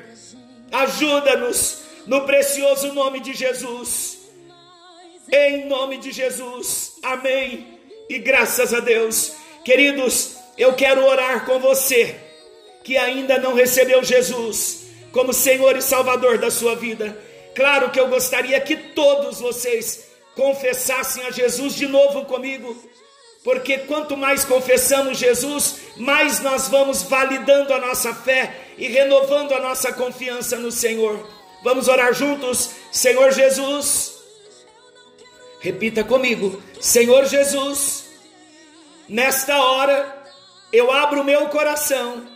Ajuda-nos 0.70 1.82
no 2.06 2.24
precioso 2.26 2.92
nome 2.94 3.18
de 3.18 3.34
Jesus. 3.34 4.18
Em 5.32 5.66
nome 5.66 5.98
de 5.98 6.12
Jesus. 6.12 6.92
Amém. 7.02 7.80
E 8.08 8.20
graças 8.20 8.72
a 8.72 8.78
Deus. 8.78 9.32
Queridos, 9.64 10.36
eu 10.56 10.74
quero 10.74 11.04
orar 11.04 11.44
com 11.44 11.58
você 11.58 12.14
que 12.84 12.96
ainda 12.96 13.38
não 13.38 13.54
recebeu 13.54 14.04
Jesus 14.04 14.86
como 15.10 15.32
Senhor 15.32 15.76
e 15.76 15.82
Salvador 15.82 16.38
da 16.38 16.52
sua 16.52 16.76
vida 16.76 17.18
Claro 17.54 17.90
que 17.90 18.00
eu 18.00 18.08
gostaria 18.08 18.58
que 18.60 18.76
todos 18.76 19.40
vocês 19.40 20.06
confessassem 20.34 21.24
a 21.24 21.30
Jesus 21.30 21.74
de 21.74 21.86
novo 21.86 22.24
comigo, 22.24 22.74
porque 23.44 23.78
quanto 23.78 24.16
mais 24.16 24.44
confessamos 24.44 25.18
Jesus, 25.18 25.80
mais 25.96 26.40
nós 26.40 26.68
vamos 26.68 27.02
validando 27.02 27.72
a 27.74 27.78
nossa 27.78 28.14
fé 28.14 28.68
e 28.78 28.86
renovando 28.86 29.52
a 29.52 29.60
nossa 29.60 29.92
confiança 29.92 30.56
no 30.56 30.70
Senhor. 30.70 31.28
Vamos 31.62 31.88
orar 31.88 32.12
juntos, 32.14 32.70
Senhor 32.90 33.32
Jesus. 33.32 34.14
Repita 35.60 36.04
comigo, 36.04 36.62
Senhor 36.80 37.24
Jesus, 37.26 38.06
nesta 39.08 39.60
hora 39.60 40.24
eu 40.72 40.90
abro 40.90 41.20
o 41.20 41.24
meu 41.24 41.48
coração 41.48 42.26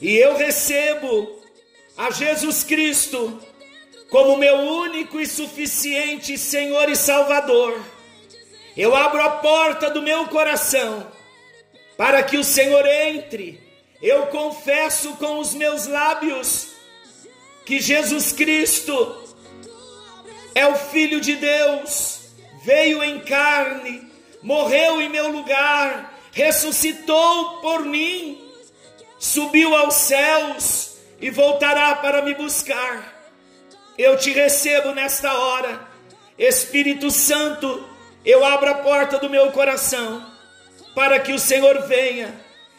e 0.00 0.16
eu 0.16 0.36
recebo 0.36 1.40
a 1.96 2.10
Jesus 2.10 2.62
Cristo 2.62 3.40
como 4.10 4.36
meu 4.36 4.56
único 4.56 5.20
e 5.20 5.26
suficiente 5.26 6.38
Senhor 6.38 6.88
e 6.88 6.96
Salvador. 6.96 7.80
Eu 8.78 8.94
abro 8.94 9.20
a 9.20 9.30
porta 9.30 9.90
do 9.90 10.00
meu 10.00 10.28
coração 10.28 11.04
para 11.96 12.22
que 12.22 12.38
o 12.38 12.44
Senhor 12.44 12.86
entre. 12.86 13.60
Eu 14.00 14.28
confesso 14.28 15.14
com 15.14 15.40
os 15.40 15.52
meus 15.52 15.88
lábios 15.88 16.68
que 17.66 17.80
Jesus 17.80 18.30
Cristo 18.30 19.34
é 20.54 20.64
o 20.68 20.76
Filho 20.76 21.20
de 21.20 21.34
Deus, 21.34 22.20
veio 22.62 23.02
em 23.02 23.18
carne, 23.18 24.08
morreu 24.40 25.02
em 25.02 25.08
meu 25.08 25.26
lugar, 25.32 26.16
ressuscitou 26.30 27.60
por 27.60 27.84
mim, 27.84 28.48
subiu 29.18 29.74
aos 29.74 29.94
céus 29.94 30.98
e 31.20 31.30
voltará 31.30 31.96
para 31.96 32.22
me 32.22 32.32
buscar. 32.32 33.28
Eu 33.98 34.16
te 34.16 34.30
recebo 34.30 34.92
nesta 34.92 35.36
hora, 35.36 35.88
Espírito 36.38 37.10
Santo, 37.10 37.87
eu 38.24 38.44
abro 38.44 38.70
a 38.70 38.74
porta 38.74 39.18
do 39.18 39.30
meu 39.30 39.50
coração 39.52 40.24
para 40.94 41.20
que 41.20 41.32
o 41.32 41.38
Senhor 41.38 41.86
venha 41.86 42.34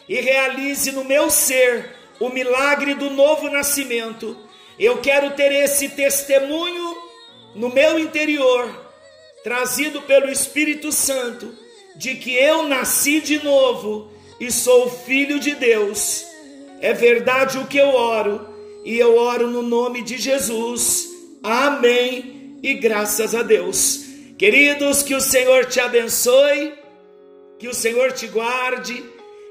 e 0.07 0.19
realize 0.19 0.91
no 0.91 1.03
meu 1.03 1.29
ser 1.29 1.95
o 2.19 2.29
milagre 2.29 2.93
do 2.95 3.09
novo 3.09 3.49
nascimento. 3.49 4.35
Eu 4.77 4.97
quero 4.97 5.31
ter 5.31 5.51
esse 5.51 5.89
testemunho 5.89 6.97
no 7.55 7.69
meu 7.69 7.97
interior, 7.97 8.69
trazido 9.43 10.01
pelo 10.01 10.29
Espírito 10.29 10.91
Santo, 10.91 11.53
de 11.95 12.15
que 12.15 12.33
eu 12.33 12.67
nasci 12.67 13.21
de 13.21 13.43
novo 13.43 14.11
e 14.39 14.51
sou 14.51 14.89
filho 14.89 15.39
de 15.39 15.55
Deus. 15.55 16.25
É 16.81 16.93
verdade 16.93 17.57
o 17.57 17.67
que 17.67 17.77
eu 17.77 17.89
oro, 17.89 18.47
e 18.85 18.97
eu 18.97 19.17
oro 19.17 19.47
no 19.47 19.61
nome 19.61 20.01
de 20.01 20.17
Jesus. 20.17 21.09
Amém. 21.43 22.57
E 22.63 22.73
graças 22.73 23.35
a 23.35 23.41
Deus. 23.43 24.08
Queridos, 24.39 25.03
que 25.03 25.13
o 25.13 25.19
Senhor 25.19 25.65
te 25.65 25.81
abençoe, 25.81 26.73
que 27.59 27.67
o 27.67 27.73
Senhor 27.73 28.13
te 28.13 28.25
guarde 28.25 29.03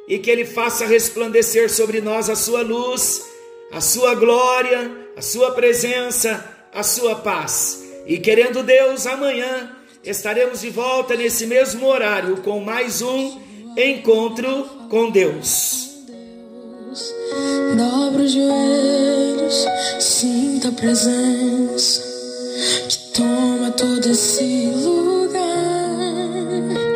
e 0.09 0.19
que 0.19 0.31
Ele 0.31 0.47
faça 0.47 0.87
resplandecer 0.87 1.71
sobre 1.71 2.01
nós 2.01 2.31
a 2.31 2.35
sua 2.35 2.63
luz, 2.63 3.23
a 3.71 3.83
sua 3.83 4.15
glória, 4.15 4.91
a 5.15 5.21
sua 5.21 5.51
presença, 5.51 6.43
a 6.73 6.83
sua 6.83 7.17
paz. 7.17 7.85
E 8.07 8.17
querendo 8.17 8.63
Deus, 8.63 9.07
amanhã 9.07 9.77
estaremos 10.03 10.63
de 10.63 10.71
volta 10.71 11.15
nesse 11.15 11.45
mesmo 11.47 11.87
horário 11.87 12.39
com 12.39 12.59
mais 12.59 13.03
um 13.03 13.39
encontro 13.77 14.65
com 14.89 15.11
Deus. 15.11 15.99
Dobra 17.77 18.23
os 18.23 18.33
joelhos, 18.33 19.67
sinta 20.01 20.69
a 20.69 20.73
presença 20.73 22.08
que 22.89 22.99
toma 23.15 23.71
toda 23.71 24.11
essa 24.11 24.43
ilusão. 24.43 25.18